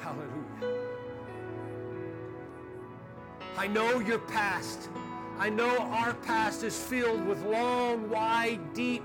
Hallelujah. 0.00 0.82
I 3.56 3.66
know 3.66 4.00
your 4.00 4.18
past. 4.18 4.88
I 5.38 5.48
know 5.48 5.78
our 5.78 6.14
past 6.14 6.62
is 6.62 6.78
filled 6.78 7.26
with 7.26 7.42
long, 7.44 8.08
wide, 8.10 8.74
deep 8.74 9.04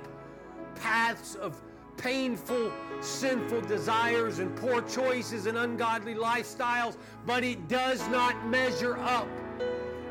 paths 0.76 1.36
of 1.36 1.62
painful, 1.98 2.72
sinful 3.02 3.62
desires 3.62 4.40
and 4.40 4.56
poor 4.56 4.82
choices 4.82 5.46
and 5.46 5.58
ungodly 5.58 6.16
lifestyles, 6.16 6.98
but 7.26 7.44
it 7.44 7.68
does 7.68 8.08
not 8.10 8.48
measure 8.48 8.98
up. 8.98 9.28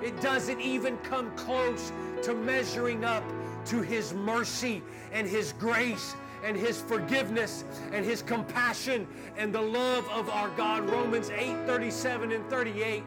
It 0.02 0.18
doesn't 0.20 0.60
even 0.60 0.96
come 0.98 1.30
close 1.36 1.92
to 2.22 2.34
measuring 2.34 3.04
up 3.04 3.24
to 3.70 3.82
His 3.82 4.12
mercy 4.12 4.82
and 5.12 5.26
His 5.26 5.52
grace 5.52 6.16
and 6.44 6.56
His 6.56 6.80
forgiveness 6.80 7.64
and 7.92 8.04
His 8.04 8.20
compassion 8.20 9.06
and 9.36 9.54
the 9.54 9.60
love 9.60 10.08
of 10.08 10.28
our 10.28 10.48
God. 10.50 10.90
Romans 10.90 11.30
8 11.30 11.66
37 11.66 12.32
and 12.32 12.50
38. 12.50 13.04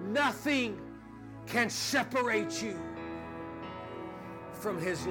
Nothing 0.00 0.80
can 1.46 1.70
separate 1.70 2.62
you 2.62 2.76
from 4.52 4.80
His 4.80 5.06
love. 5.06 5.10